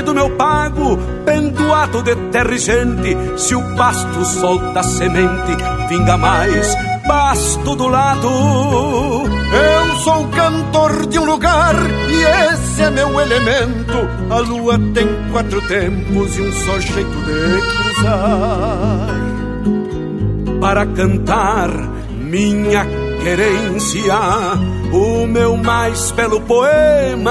[0.00, 3.16] Estirpe do meu pago, pendoado de terra e gente.
[3.36, 5.56] Se o pasto solta semente,
[5.88, 6.74] vinga mais
[7.06, 8.28] pasto do lado.
[8.28, 11.74] Eu sou cantor de um lugar
[12.08, 14.08] e esse é meu elemento.
[14.30, 19.08] A lua tem quatro tempos e um só jeito de cruzar.
[20.60, 21.70] Para cantar
[22.20, 22.86] minha
[23.22, 24.14] querência,
[24.92, 27.30] o meu mais belo poema.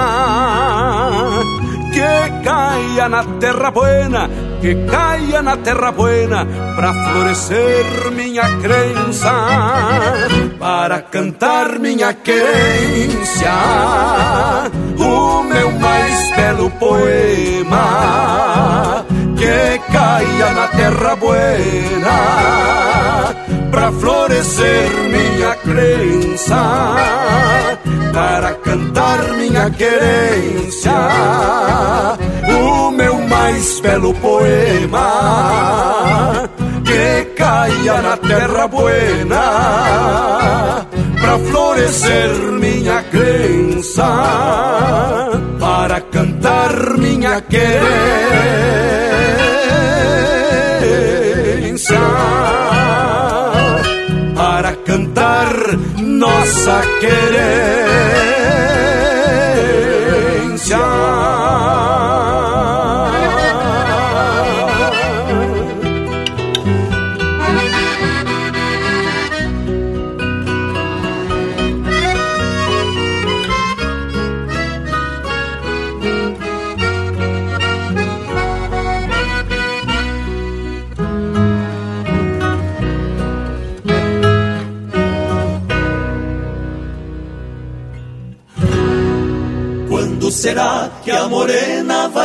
[2.00, 2.16] Que
[2.46, 4.30] caia na terra buena,
[4.62, 6.48] que caia na terra buena,
[6.78, 9.34] pra florescer minha crença,
[10.58, 13.52] para cantar minha querência,
[14.98, 17.84] o meu mais belo poema.
[19.36, 22.16] Que caia na terra buena,
[23.72, 26.56] pra florescer minha crença,
[28.14, 30.92] para cantar minha querência.
[32.48, 35.10] o meu mais belo poema
[36.86, 39.46] que caia na terra buena
[41.22, 42.30] para florescer
[42.60, 44.08] minha crença
[45.60, 48.89] para cantar minha querença
[56.50, 57.40] nossa querência.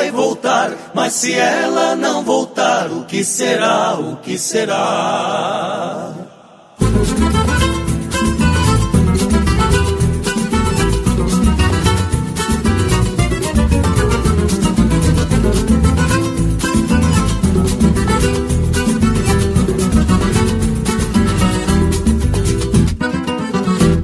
[0.04, 0.70] Vai voltar?
[0.94, 3.94] Mas se ela não voltar, o que será?
[3.94, 6.12] O que será?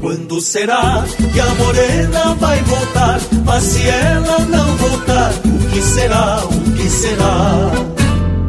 [0.00, 3.20] Quando será que a morena vai voltar?
[3.44, 5.49] Mas se ela não voltar,
[5.80, 6.44] que será?
[6.44, 7.70] O que será?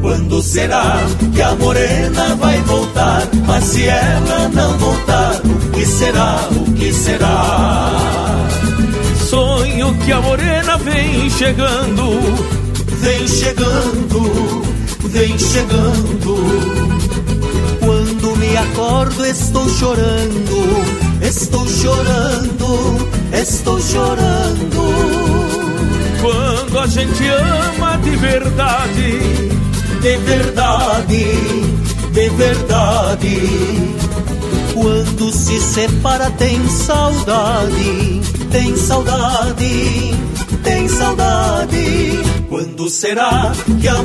[0.01, 0.97] Quando será
[1.33, 3.25] que a morena vai voltar?
[3.47, 6.49] Mas se ela não voltar, o que será?
[6.51, 7.89] O que será?
[9.29, 12.03] Sonho que a morena vem chegando,
[12.99, 14.61] Vem chegando,
[15.05, 16.35] vem chegando.
[17.79, 20.85] Quando me acordo, estou chorando,
[21.21, 25.40] estou chorando, estou chorando.
[26.21, 29.19] Quando a gente ama de verdade,
[30.01, 31.25] De verdade,
[32.11, 33.37] de verdade.
[34.73, 38.21] Quando se separa, tem saudade,
[38.51, 40.15] tem saudade,
[40.63, 42.19] tem saudade.
[42.49, 44.01] Quando será que a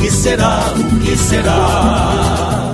[0.00, 0.60] que será?
[0.76, 2.72] O que será?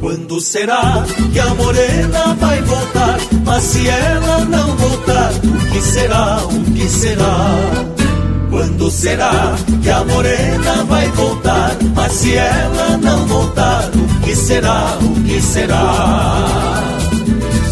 [0.00, 3.18] Quando será que a morena vai voltar?
[3.44, 6.38] Mas se ela não voltar, o que será?
[6.44, 7.97] O que será?
[8.50, 11.76] Quando será que a morena vai voltar?
[11.94, 14.98] Mas se ela não voltar, o que será?
[15.00, 16.98] O que será?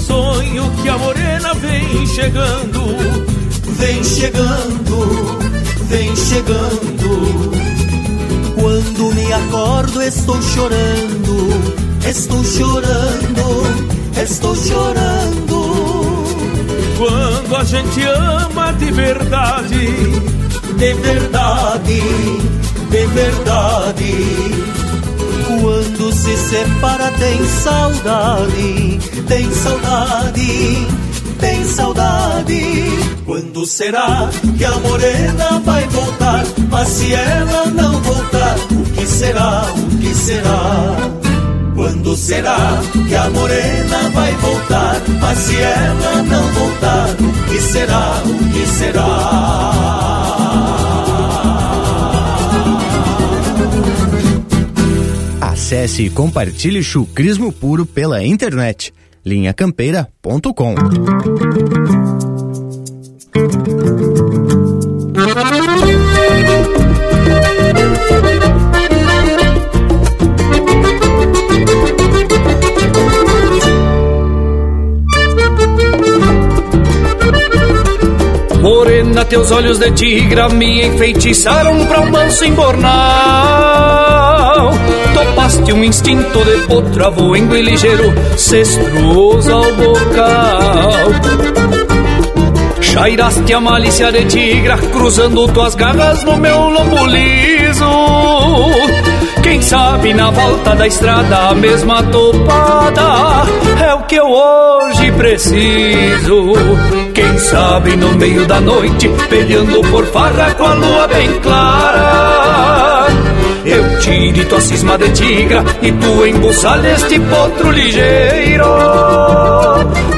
[0.07, 3.37] sonho que a morena vem chegando,
[3.79, 5.39] Vem chegando,
[5.89, 7.53] vem chegando.
[8.59, 11.49] Quando me acordo, estou chorando,
[12.09, 13.45] estou chorando,
[14.23, 15.57] estou chorando.
[16.97, 19.89] quando a gente ama de verdade,
[20.77, 22.03] De verdade,
[22.91, 24.67] de verdade.
[25.61, 30.87] Quando se separa, tem saudade, tem saudade,
[31.41, 32.85] tem saudade.
[33.25, 34.29] Quando será
[34.59, 36.45] que a morena vai voltar?
[36.71, 39.65] Mas se ela não voltar, o que será?
[39.75, 40.97] O que será?
[41.75, 42.79] Quando será
[43.09, 45.03] que a morena vai voltar?
[45.21, 48.23] Mas se ela não voltar, o que será?
[48.25, 50.26] O que será?
[55.77, 58.95] Acesse e compartilhe chucrismo puro pela internet.
[59.23, 60.75] linhacampeira.com
[78.63, 82.47] Morena, teus olhos de tigra me enfeitiçaram pra um manso
[85.15, 91.57] Topaste um instinto de potro avoengo e ligeiro, cestruoso ao bocal.
[92.81, 97.85] Chairaste a malícia de tigra, cruzando tuas garras no meu lombo liso.
[99.43, 103.47] Quem sabe na volta da estrada a mesma topada
[103.85, 106.53] é o que eu hoje preciso.
[107.15, 112.36] Quem sabe no meio da noite, peleando por farra com a lua bem clara.
[113.67, 118.65] Eu tire tua cisma de tigra e tu embuçalha este potro ligeiro.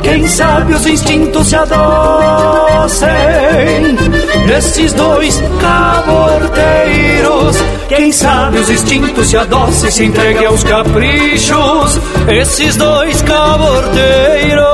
[0.03, 3.09] Quem sabe os instintos se adocem
[4.47, 7.57] nesses dois caborteiros.
[7.89, 11.99] Quem sabe os instintos se adocem, se entregue aos caprichos,
[12.29, 14.69] esses dois caborteiros.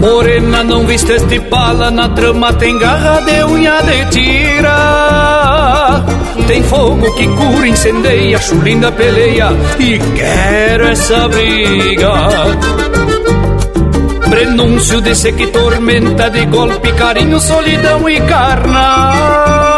[0.00, 6.02] Morena, não viste este pala, na trama tem garra de unha de tira.
[6.46, 12.12] Tem fogo que cura, incendeia, chulinda peleia e quero essa briga.
[14.30, 19.70] Prenúncio desse que tormenta de golpe, carinho, solidão e carnal.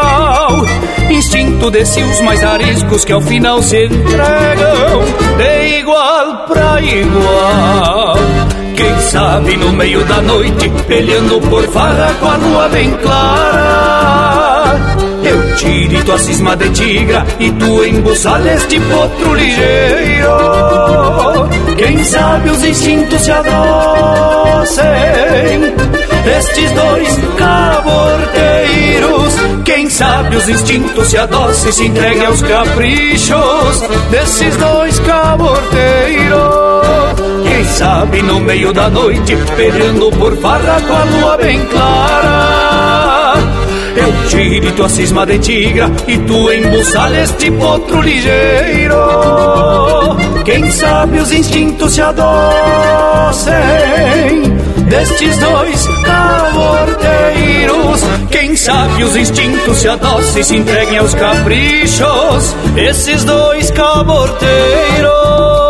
[1.11, 5.03] Instinto desse os mais ariscos que ao final se entregam
[5.37, 8.42] de igual pra igual.
[8.77, 14.81] Quem sabe no meio da noite, peleando por farra com a lua bem clara.
[15.23, 20.31] Eu tire tua cisma de tigra e tu embuçalha este potro ligeiro.
[21.77, 24.83] Quem sabe os instintos se adocem,
[26.39, 29.35] estes dois caborteiros.
[29.65, 36.62] Quem sabe os instintos se adocem e se entreguem aos caprichos desses dois caborteiros.
[37.53, 43.35] Quem sabe no meio da noite, peleando por farra com a lua bem clara.
[43.95, 48.97] Eu tire tua cisma de tigra e tu embuçalha este potro ligeiro.
[50.47, 53.53] Quem sabe os instintos se adocem
[54.89, 58.01] destes dois cavorteiros.
[58.31, 65.62] Quem sabe os instintos se adocem e se entreguem aos caprichos, esses dois caborteiros.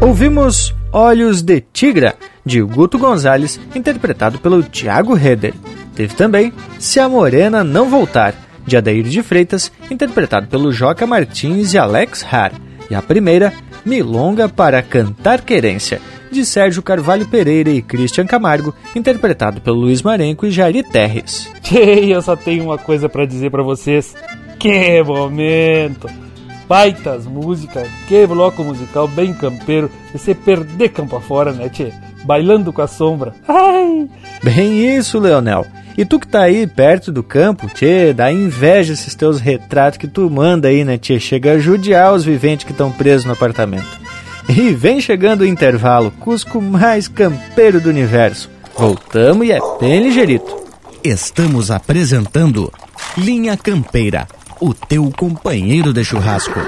[0.00, 2.14] Ouvimos Olhos de Tigra,
[2.46, 5.54] de Guto Gonzalez, interpretado pelo Tiago Heder.
[5.94, 8.34] Teve também Se a Morena Não Voltar,
[8.66, 12.52] de Adair de Freitas, interpretado pelo Joca Martins e Alex Har.
[12.90, 13.52] E a primeira,
[13.84, 16.00] Milonga para Cantar Querência,
[16.30, 21.50] de Sérgio Carvalho Pereira e Christian Camargo, interpretado pelo Luiz Marenco e Jari Terres.
[21.72, 24.14] E eu só tenho uma coisa para dizer para vocês.
[24.58, 26.08] Que momento!
[26.66, 31.92] Baitas músicas, que bloco musical bem campeiro, e você perder campo afora, né, tchê?
[32.24, 33.34] Bailando com a sombra.
[33.46, 34.08] Ai!
[34.42, 35.66] Bem isso, Leonel.
[35.96, 40.08] E tu que tá aí perto do campo, tchê, dá inveja esses teus retratos que
[40.08, 41.20] tu manda aí, né, tchê?
[41.20, 44.00] Chega a judiar os viventes que estão presos no apartamento.
[44.48, 48.50] E vem chegando o intervalo, Cusco mais campeiro do universo.
[48.76, 50.64] Voltamos e é bem ligeirito.
[51.02, 52.72] Estamos apresentando
[53.16, 54.26] Linha Campeira,
[54.60, 56.58] o teu companheiro de churrasco.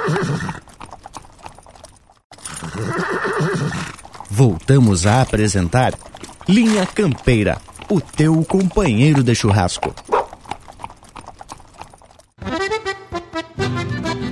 [4.31, 5.95] Voltamos a apresentar
[6.49, 9.95] Linha Campeira, o teu companheiro de churrasco.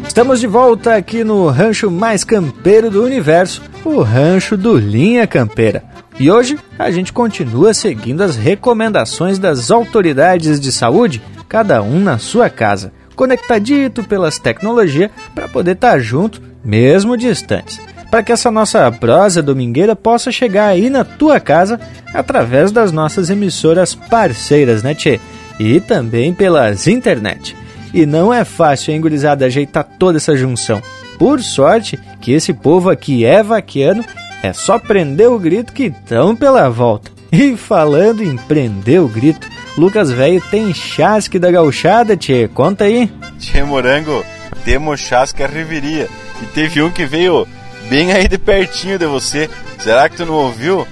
[0.06, 5.82] Estamos de volta aqui no rancho mais campeiro do universo, o rancho do Linha Campeira.
[6.18, 12.18] E hoje a gente continua seguindo as recomendações das autoridades de saúde, cada um na
[12.18, 17.80] sua casa, conectadito pelas tecnologias para poder estar tá junto, mesmo distantes.
[18.14, 21.80] Para que essa nossa prosa domingueira possa chegar aí na tua casa
[22.14, 25.18] através das nossas emissoras parceiras, né, Tchê?
[25.58, 27.56] E também pelas internet.
[27.92, 30.80] E não é fácil, hein, gurizada, ajeitar toda essa junção.
[31.18, 34.04] Por sorte que esse povo aqui é vaquiano,
[34.44, 37.10] é só prender o grito que estão pela volta.
[37.36, 43.10] E falando em prender o grito, Lucas Velho tem chasque da gauchada, tchê, conta aí.
[43.40, 44.24] Tchê Morango,
[44.64, 46.08] temos chasque a reviria.
[46.40, 47.44] E teve um que veio
[47.88, 49.48] bem aí de pertinho de você.
[49.78, 50.86] Será que tu não ouviu?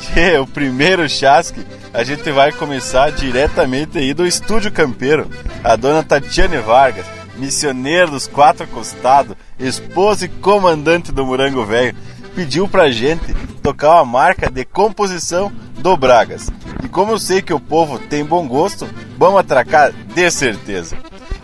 [0.00, 5.28] Tchê, o primeiro chasque a gente vai começar diretamente aí do Estúdio Campeiro.
[5.64, 7.06] A dona Tatiane Vargas,
[7.36, 11.96] missioneira dos quatro costados, esposa e comandante do Morango Velho,
[12.34, 16.50] pediu pra gente tocar uma marca de composição do Bragas.
[16.84, 20.96] E como eu sei que o povo tem bom gosto, vamos atracar de certeza.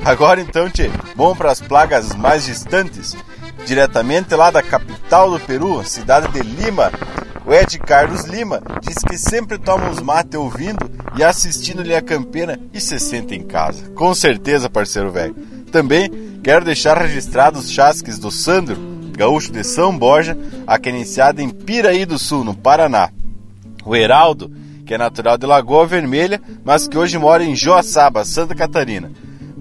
[0.04, 3.16] Agora então, tchê, vamos para as plagas mais distantes,
[3.64, 6.90] diretamente lá da capital do Peru, cidade de Lima,
[7.46, 12.58] o Ed Carlos Lima diz que sempre toma uns mate ouvindo e assistindo-lhe a campeira
[12.72, 13.90] e se sente em casa.
[13.90, 15.34] Com certeza, parceiro velho.
[15.70, 16.10] Também
[16.42, 18.76] quero deixar registrados os chasques do Sandro,
[19.16, 20.36] gaúcho de São Borja,
[20.66, 23.10] a querenciada em Piraí do Sul, no Paraná.
[23.84, 24.50] o Heraldo,
[24.86, 29.10] que é natural de Lagoa Vermelha, mas que hoje mora em Joaçaba, Santa Catarina.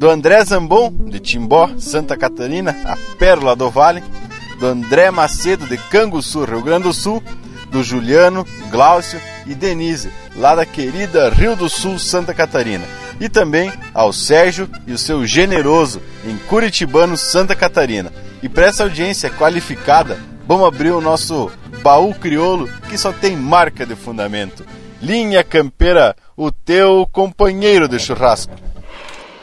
[0.03, 4.03] Do André Zambon, de Timbó, Santa Catarina, a pérola do Vale.
[4.59, 7.23] Do André Macedo, de Canguçu, Rio Grande do Sul.
[7.71, 9.17] Do Juliano, Glaucio
[9.47, 12.83] e Denise, lá da querida Rio do Sul, Santa Catarina.
[13.17, 18.11] E também ao Sérgio e o seu generoso, em Curitibano, Santa Catarina.
[18.41, 21.49] E para essa audiência qualificada, vamos abrir o nosso
[21.81, 24.65] baú crioulo que só tem marca de fundamento.
[25.01, 28.72] Linha Campeira, o teu companheiro de churrasco.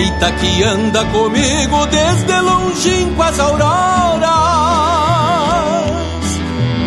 [0.00, 4.30] gaita que anda comigo desde longínquo as auroras.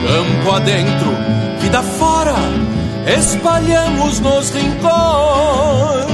[0.08, 1.16] Campo adentro,
[1.60, 2.36] vida fora,
[3.06, 6.08] espalhamos nos rincões,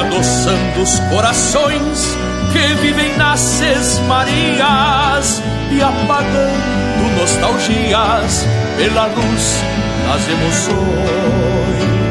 [0.00, 2.16] adoçando os corações
[2.52, 8.46] que vivem nas sesmarias e apagando nostalgias
[8.76, 9.64] pela luz
[10.06, 12.01] das emoções.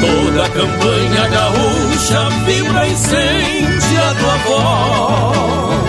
[0.00, 5.80] Toda a campanha gaúcha vibra sente a tua voz.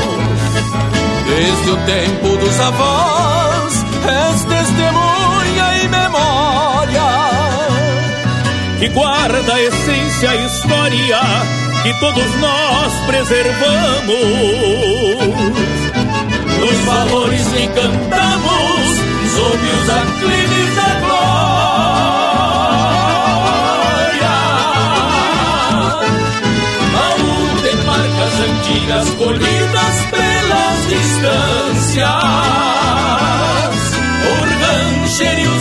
[1.28, 3.74] Desde o tempo dos avós,
[4.06, 6.42] és testemunha e memória
[8.80, 11.20] que guarda a essência e história
[11.84, 14.16] que todos nós preservamos.
[16.60, 19.02] Nos valores que cantamos
[19.36, 20.51] sob os aclives
[28.72, 32.08] antigas colhidas pelas distâncias,
[34.24, 34.48] por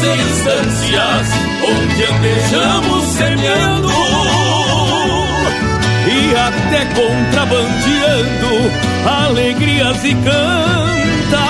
[0.04, 1.26] e instâncias,
[1.64, 3.90] onde andejamos semeando.
[6.06, 8.50] E até contrabandeando
[9.06, 11.40] alegrias e cantares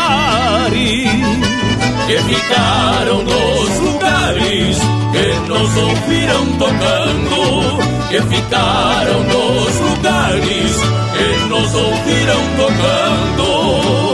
[2.10, 4.78] que ficaram nos lugares
[5.12, 7.78] que nos ouviram tocando,
[8.08, 10.72] que ficaram nos lugares
[11.16, 14.09] que nos ouviram tocando.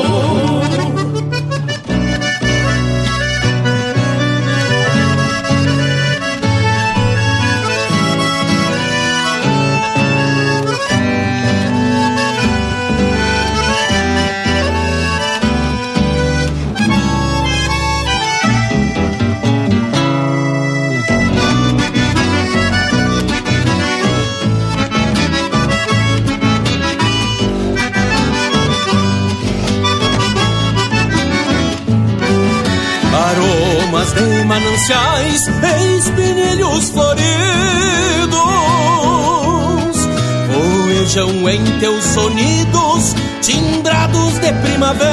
[34.77, 37.17] Mananciais e floridos.
[40.53, 45.07] Voejam em teus sonidos timbrados de primaveras.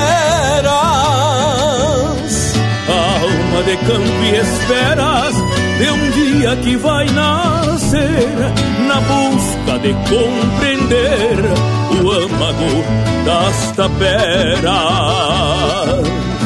[2.89, 5.33] Alma de campo e esperas
[5.79, 8.29] de um dia que vai nascer
[8.87, 11.39] Na busca de compreender
[12.03, 12.83] o âmago
[13.25, 14.63] das taperas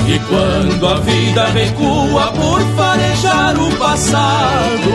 [0.07, 4.89] e quando a vida recua por farejar o passado,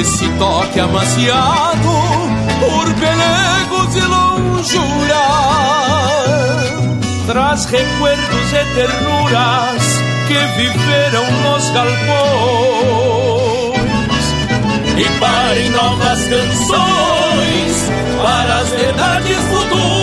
[0.00, 1.88] esse toque amaciado
[2.60, 5.30] por pelegos e lonjuras
[7.30, 9.82] traz recuerdos e ternuras
[10.26, 12.10] que viveram nos galpões
[14.98, 17.90] e parem novas canções
[18.20, 19.99] para as verdades futuras.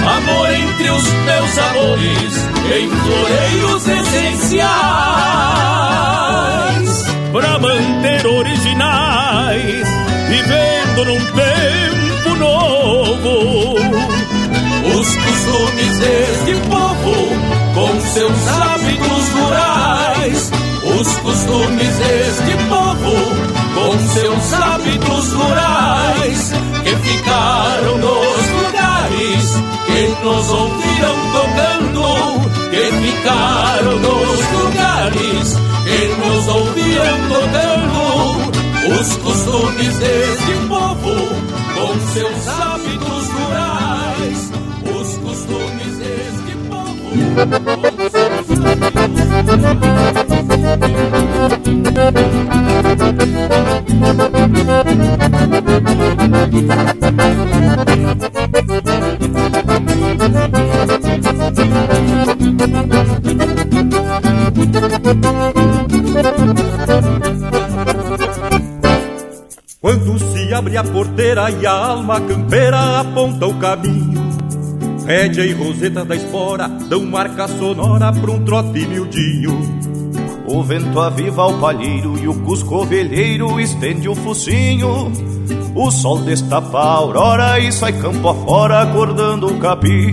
[0.06, 2.32] Amor entre os meus amores,
[2.76, 4.64] em floreios essenciais.
[7.32, 9.88] Pra manter originais,
[10.28, 13.76] vivendo num tempo novo.
[14.94, 17.14] Os costumes deste povo,
[17.74, 19.13] com seus hábitos
[21.24, 23.14] costumes deste povo,
[23.74, 26.52] com seus hábitos rurais,
[26.84, 29.44] que ficaram nos lugares,
[29.86, 32.02] que nos ouviram tocando,
[32.70, 41.14] que ficaram nos lugares, que nos ouviram tocando, os costumes deste povo,
[41.74, 42.73] com seus hábitos
[69.80, 74.03] Quando se abre a porteira e a alma campeira aponta o caminho
[75.06, 79.60] Rédea e roseta da espora dão marca sonora pra um trote miudinho.
[80.46, 85.12] O vento aviva o palheiro e o cusco ovelheiro estende o focinho.
[85.74, 90.10] O sol destapa a aurora e sai campo afora acordando o capim.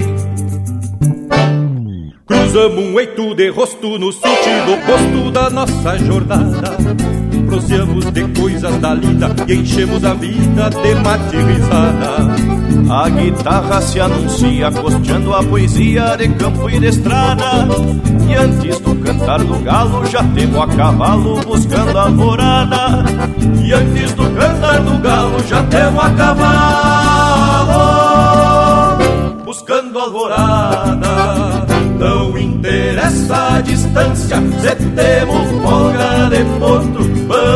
[2.25, 7.00] Cruzamos um eito de rosto no sentido oposto da nossa jornada
[7.61, 12.33] Proseamos de coisas da lida e enchemos a vida de mate risada
[12.89, 17.67] A guitarra se anuncia costeando a poesia de campo e de estrada.
[18.27, 23.05] E antes do cantar do galo já temos a cavalo buscando a alvorada
[23.63, 27.61] E antes do cantar do galo já temos a cavalo
[29.45, 31.71] Buscando a alvorada.
[31.99, 37.00] Não interessa a distância, se temos folga de potro,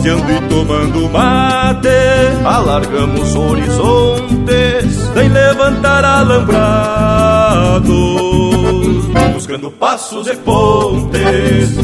[0.00, 1.88] Proseando e tomando mate,
[2.42, 7.84] alargamos horizontes, sem levantar alambrados,
[9.34, 11.76] buscando passos e pontes.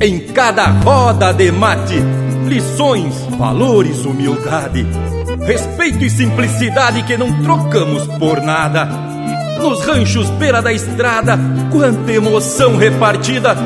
[0.00, 2.02] Em cada roda de mate,
[2.46, 4.86] lições, valores, humildade,
[5.50, 8.84] respeito e simplicidade que não trocamos por nada.
[9.58, 11.36] Nos ranchos beira da estrada,
[11.72, 13.56] quanta emoção repartida,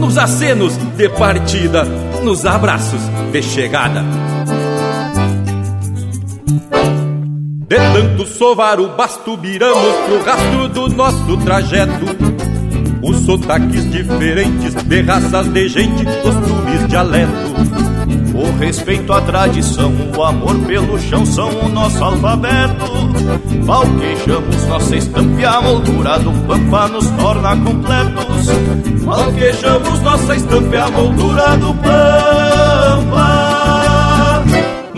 [0.00, 1.84] nos acenos de partida,
[2.24, 3.00] nos abraços
[3.30, 4.02] de chegada.
[7.68, 12.04] De tanto sovar o basto, viramos pro rastro do nosso trajeto.
[13.00, 17.87] Os sotaques diferentes de raças de gente, costumes, dialeto.
[18.58, 22.84] Respeito à tradição, o amor pelo chão são o nosso alfabeto.
[23.62, 28.46] Valquejamos nossa estampa e a moldura do pampa nos torna completos.
[29.04, 33.28] Valquejamos nossa estampa e a moldura do pampa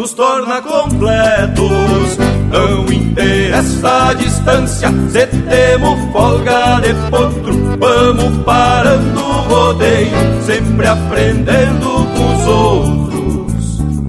[0.01, 2.19] nos torna completos.
[2.51, 5.29] Não interessa a distância, se
[6.13, 13.40] folga de potro, vamos parando o rodeio, sempre aprendendo com os outros.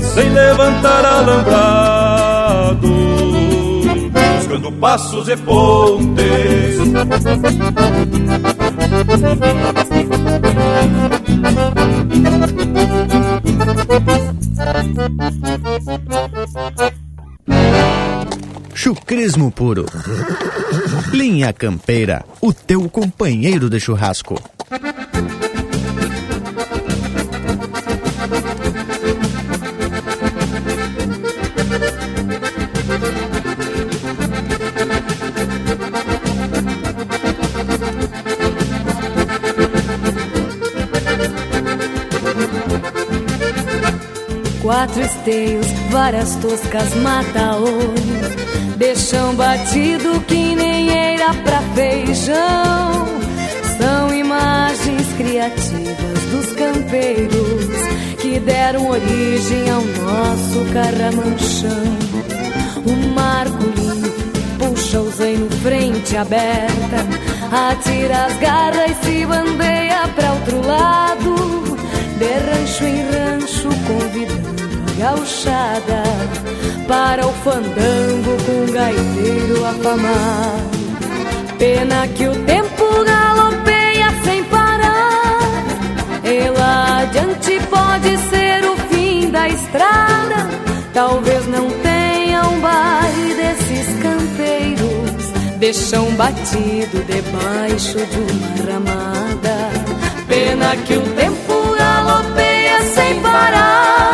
[0.00, 2.88] sem levantar alambrado,
[4.38, 6.78] buscando passos e pontes.
[18.74, 19.86] Chucrismo puro.
[21.12, 24.34] Linha Campeira, o teu companheiro de churrasco.
[44.94, 53.08] Quatro esteios, várias toscas, mata-olho Deixão batido que nem era pra feijão.
[53.76, 57.66] São imagens criativas dos campeiros
[58.20, 61.98] Que deram origem ao nosso carramanchão.
[62.86, 64.12] Um marco lindo,
[64.60, 67.04] puxa o zaino frente aberta,
[67.50, 71.34] atira as garras e se bandeia pra outro lado,
[72.16, 74.53] de rancho em rancho convidando
[74.98, 76.02] gauchada
[76.86, 80.84] para o fandango com um gaiteiro afamado.
[81.58, 85.64] Pena que o tempo galopeia sem parar,
[86.24, 90.48] e lá adiante pode ser o fim da estrada,
[90.92, 99.70] talvez não tenha um baile desses campeiros, deixam batido debaixo de uma ramada.
[100.28, 104.13] Pena que o tempo galopeia sem parar,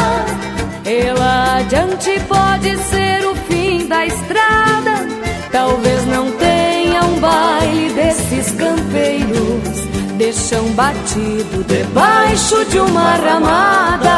[1.17, 5.07] lá adiante pode ser o fim da estrada,
[5.53, 9.87] talvez não tenha um baile desses campeiros,
[10.17, 14.11] deixam batido debaixo de uma ramada.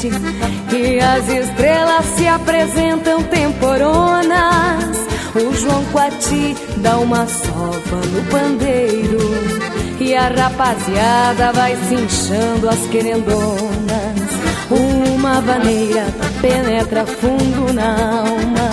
[0.00, 0.10] Convite
[0.74, 4.98] e as estrelas se apresentam temporonas.
[5.34, 9.18] O João Quati dá uma sova no pandeiro
[10.00, 14.30] e a rapaziada vai se inchando as querendonas.
[14.70, 16.06] Uma vaneira
[16.40, 18.70] penetra fundo na alma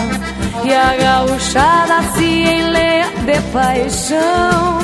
[0.64, 4.80] e a gauchada se enleia de paixão.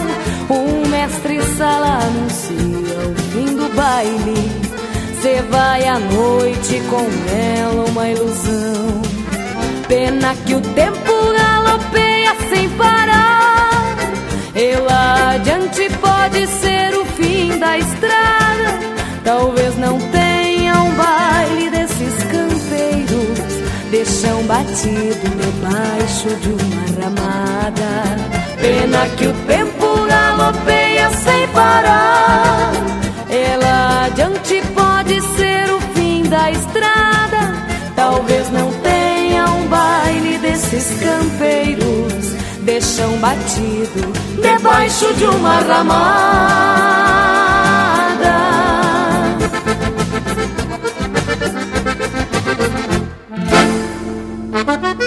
[0.49, 4.62] O mestre sala anuncia o fim do baile.
[5.23, 9.01] Cê vai à noite com ela uma ilusão.
[9.87, 13.95] Pena que o tempo galopeia sem parar.
[14.53, 18.79] E lá adiante pode ser o fim da estrada.
[19.23, 23.63] Talvez não tenha um baile desses campeiros.
[23.91, 28.17] Deixam batido debaixo de uma ramada.
[28.59, 32.92] Pena que o tempo galopeia sem parar.
[33.33, 37.55] Ela adiante pode ser o fim da estrada.
[37.95, 42.13] Talvez não tenha um baile desses campeiros.
[42.59, 46.93] Deixam batido debaixo de uma ramada.
[54.53, 55.02] Aperta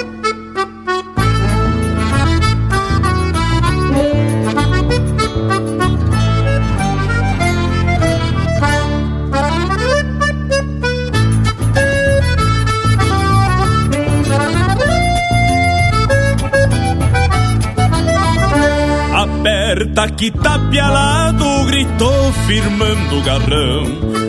[20.16, 23.84] que tá pialado, gritou firmando o garrão.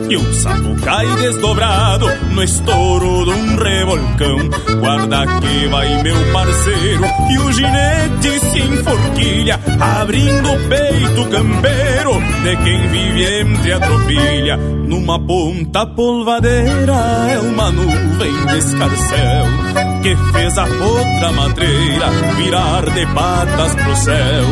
[0.09, 4.37] E um sapo cai desdobrado no estouro de um revolcão.
[4.79, 12.57] Guarda que vai meu parceiro, e o ginete se enforquilha, abrindo o peito campeiro de
[12.63, 14.57] quem vive entre a tropilha.
[14.57, 16.93] Numa ponta polvadeira
[17.29, 19.66] é uma nuvem de escarcel
[20.07, 24.45] que fez a outra madreira virar de patas pro céu.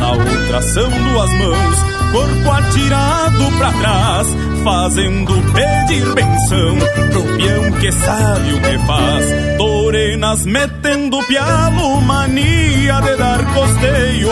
[0.00, 1.76] Na outra são duas mãos,
[2.10, 4.26] corpo atirado pra trás,
[4.64, 6.78] fazendo pedir benção
[7.12, 9.24] pro peão que sabe o que faz.
[9.56, 14.30] Torenas metendo pialo, mania de dar costeio,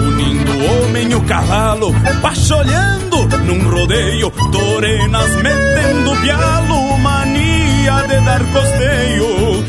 [0.00, 1.92] unindo o homem e o cavalo,
[2.22, 4.30] pacholhando num rodeio.
[4.30, 9.64] Torenas metendo pialo, mania de dar costeio,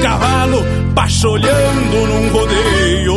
[0.00, 0.64] cavalo,
[0.94, 3.16] pacholhando num rodeio.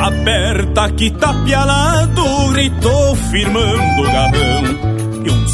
[0.00, 2.22] Aperta que tá pialado,
[2.52, 4.97] gritou firmando o garrão.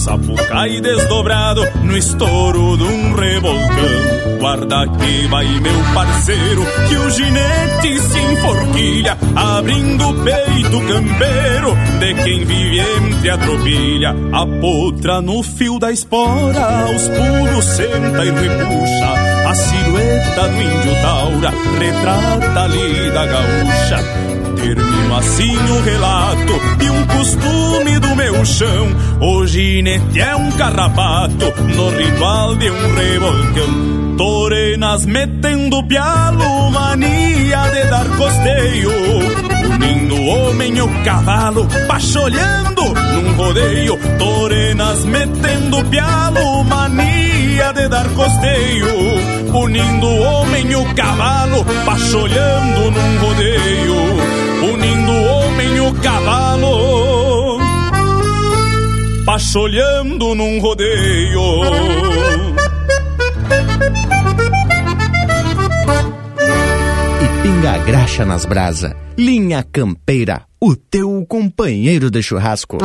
[0.04, 4.38] Sapo cai desdobrado no estouro de um revolcão.
[4.38, 12.22] Guarda que vai meu parceiro, que o ginete se enforquilha, abrindo o peito campeiro de
[12.22, 14.14] quem vive entre a tropilha.
[14.34, 19.48] A potra no fio da espora, aos pulos senta e repuxa.
[19.48, 24.43] A silhueta do índio taura retrata ali da gaúcha.
[24.64, 28.88] Termino assim o relato e um costume do meu chão.
[29.20, 34.16] O ginete é um carrapato no ritual de um revolcão.
[34.16, 38.90] Torenas metendo pialo, mania de dar costeio.
[39.74, 42.82] Unindo o homem e o cavalo, pacholhando
[43.12, 48.86] num rodeio, torenas metendo pialo, mania de dar costeio.
[49.52, 54.13] Unindo o homem e o cavalo, pacholhando num rodeio,
[56.04, 56.20] homem
[56.60, 57.58] e o cavalo,
[59.24, 61.40] pacholhando num rodeio.
[67.42, 68.96] pinga graxa nas brasa.
[69.16, 72.78] Linha Campeira, o teu companheiro de churrasco.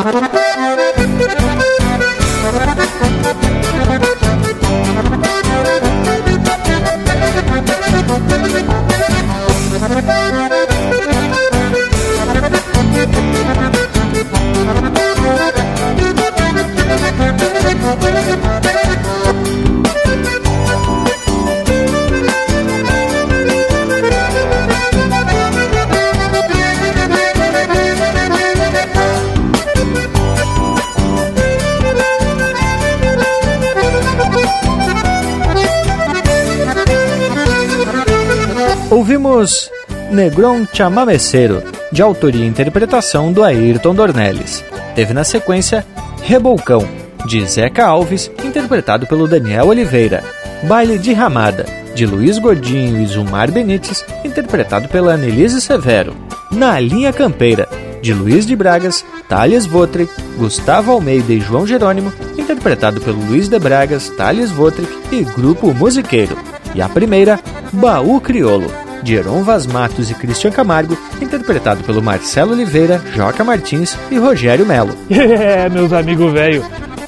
[38.92, 39.72] Ouvimos
[40.12, 44.64] Negron Chamameceiro, de autoria e interpretação do Ayrton Dornelles.
[44.96, 45.86] Teve na sequência
[46.22, 46.88] Rebolcão,
[47.26, 50.24] de Zeca Alves, interpretado pelo Daniel Oliveira.
[50.64, 56.16] Baile de Ramada, de Luiz Gordinho e Zumar Benites, interpretado pela Annelise Severo.
[56.52, 57.68] Na Linha Campeira,
[58.02, 63.60] de Luiz de Bragas, Thales Votrick, Gustavo Almeida e João Jerônimo, interpretado pelo Luiz de
[63.60, 66.38] Bragas, Thales Votrick e Grupo Musiqueiro.
[66.74, 67.40] E a primeira,
[67.72, 68.72] Baú Criolo,
[69.04, 74.66] de Heron Vaz Matos e Cristian Camargo, interpretado pelo Marcelo Oliveira, Joca Martins e Rogério
[74.66, 74.96] Melo.
[75.10, 76.66] É, meus amigos velho,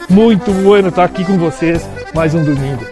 [0.09, 2.85] muito bueno estar aqui com vocês mais um domingo.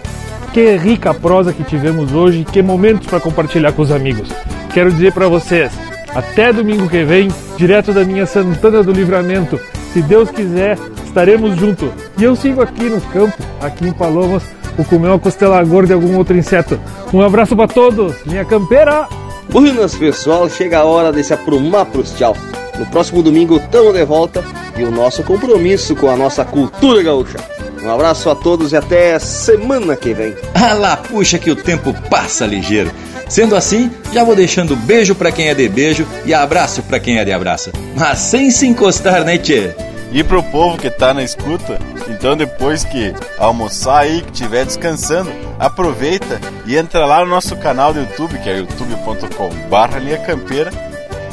[0.53, 4.29] Que rica prosa que tivemos hoje, que momentos para compartilhar com os amigos.
[4.73, 5.71] Quero dizer para vocês,
[6.13, 9.59] até domingo que vem, direto da minha Santana do Livramento.
[9.93, 11.89] Se Deus quiser, estaremos juntos.
[12.17, 14.43] E eu sigo aqui no campo, aqui em Palomas,
[14.77, 16.79] ou comer uma costela gorda e algum outro inseto.
[17.13, 19.07] Um abraço para todos, minha campeira!
[19.49, 22.35] Buenas pessoal, chega a hora de se aprumar pros tchau.
[22.77, 24.43] No próximo domingo estamos de volta
[24.77, 27.37] e o nosso compromisso com a nossa cultura gaúcha.
[27.83, 30.35] Um abraço a todos e até semana que vem.
[30.53, 32.91] Ah lá, puxa que o tempo passa ligeiro.
[33.27, 37.19] Sendo assim, já vou deixando beijo para quem é de beijo e abraço para quem
[37.19, 37.71] é de abraço.
[37.95, 39.73] Mas sem se encostar, né, tchê?
[40.11, 41.79] E pro povo que tá na escuta,
[42.09, 47.93] então depois que almoçar aí, que estiver descansando, aproveita e entra lá no nosso canal
[47.93, 50.71] do YouTube, que é youtube.com.br linha campeira,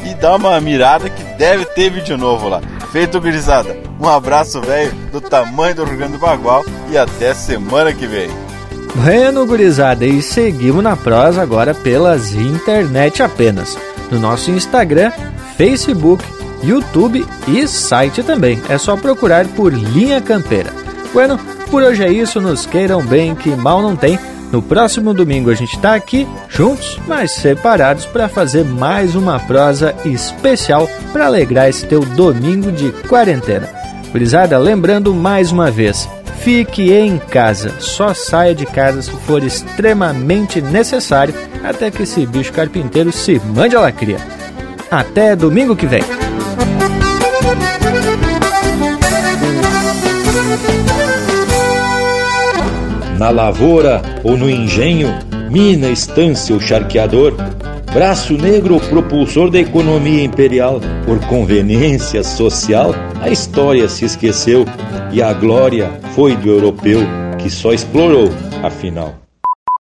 [0.05, 2.61] e dá uma mirada que deve ter vídeo novo lá.
[2.93, 3.77] Feito, gurizada.
[3.98, 8.28] Um abraço, velho, do tamanho do Rio Grande do Bagual e até semana que vem.
[8.94, 13.77] Bueno, gurizada, e seguimos na prosa agora pelas internet apenas.
[14.11, 15.12] No nosso Instagram,
[15.57, 16.24] Facebook,
[16.62, 18.61] YouTube e site também.
[18.69, 20.73] É só procurar por Linha Campeira.
[21.12, 21.39] Bueno,
[21.70, 22.41] por hoje é isso.
[22.41, 24.19] Nos queiram bem, que mal não tem.
[24.53, 29.95] No próximo domingo a gente está aqui, juntos, mas separados, para fazer mais uma prosa
[30.05, 33.69] especial para alegrar esse teu domingo de quarentena.
[34.12, 36.09] Gurizada, lembrando mais uma vez,
[36.39, 42.53] fique em casa, só saia de casa se for extremamente necessário, até que esse bicho
[42.53, 44.19] carpinteiro se mande a lacria.
[44.91, 46.26] Até domingo que vem!
[53.19, 55.09] Na lavoura ou no engenho,
[55.51, 57.35] mina, estância ou charqueador,
[57.93, 64.66] braço negro propulsor da economia imperial, por conveniência social, a história se esqueceu.
[65.12, 67.01] E a glória foi do europeu
[67.39, 68.31] que só explorou,
[68.62, 69.26] afinal.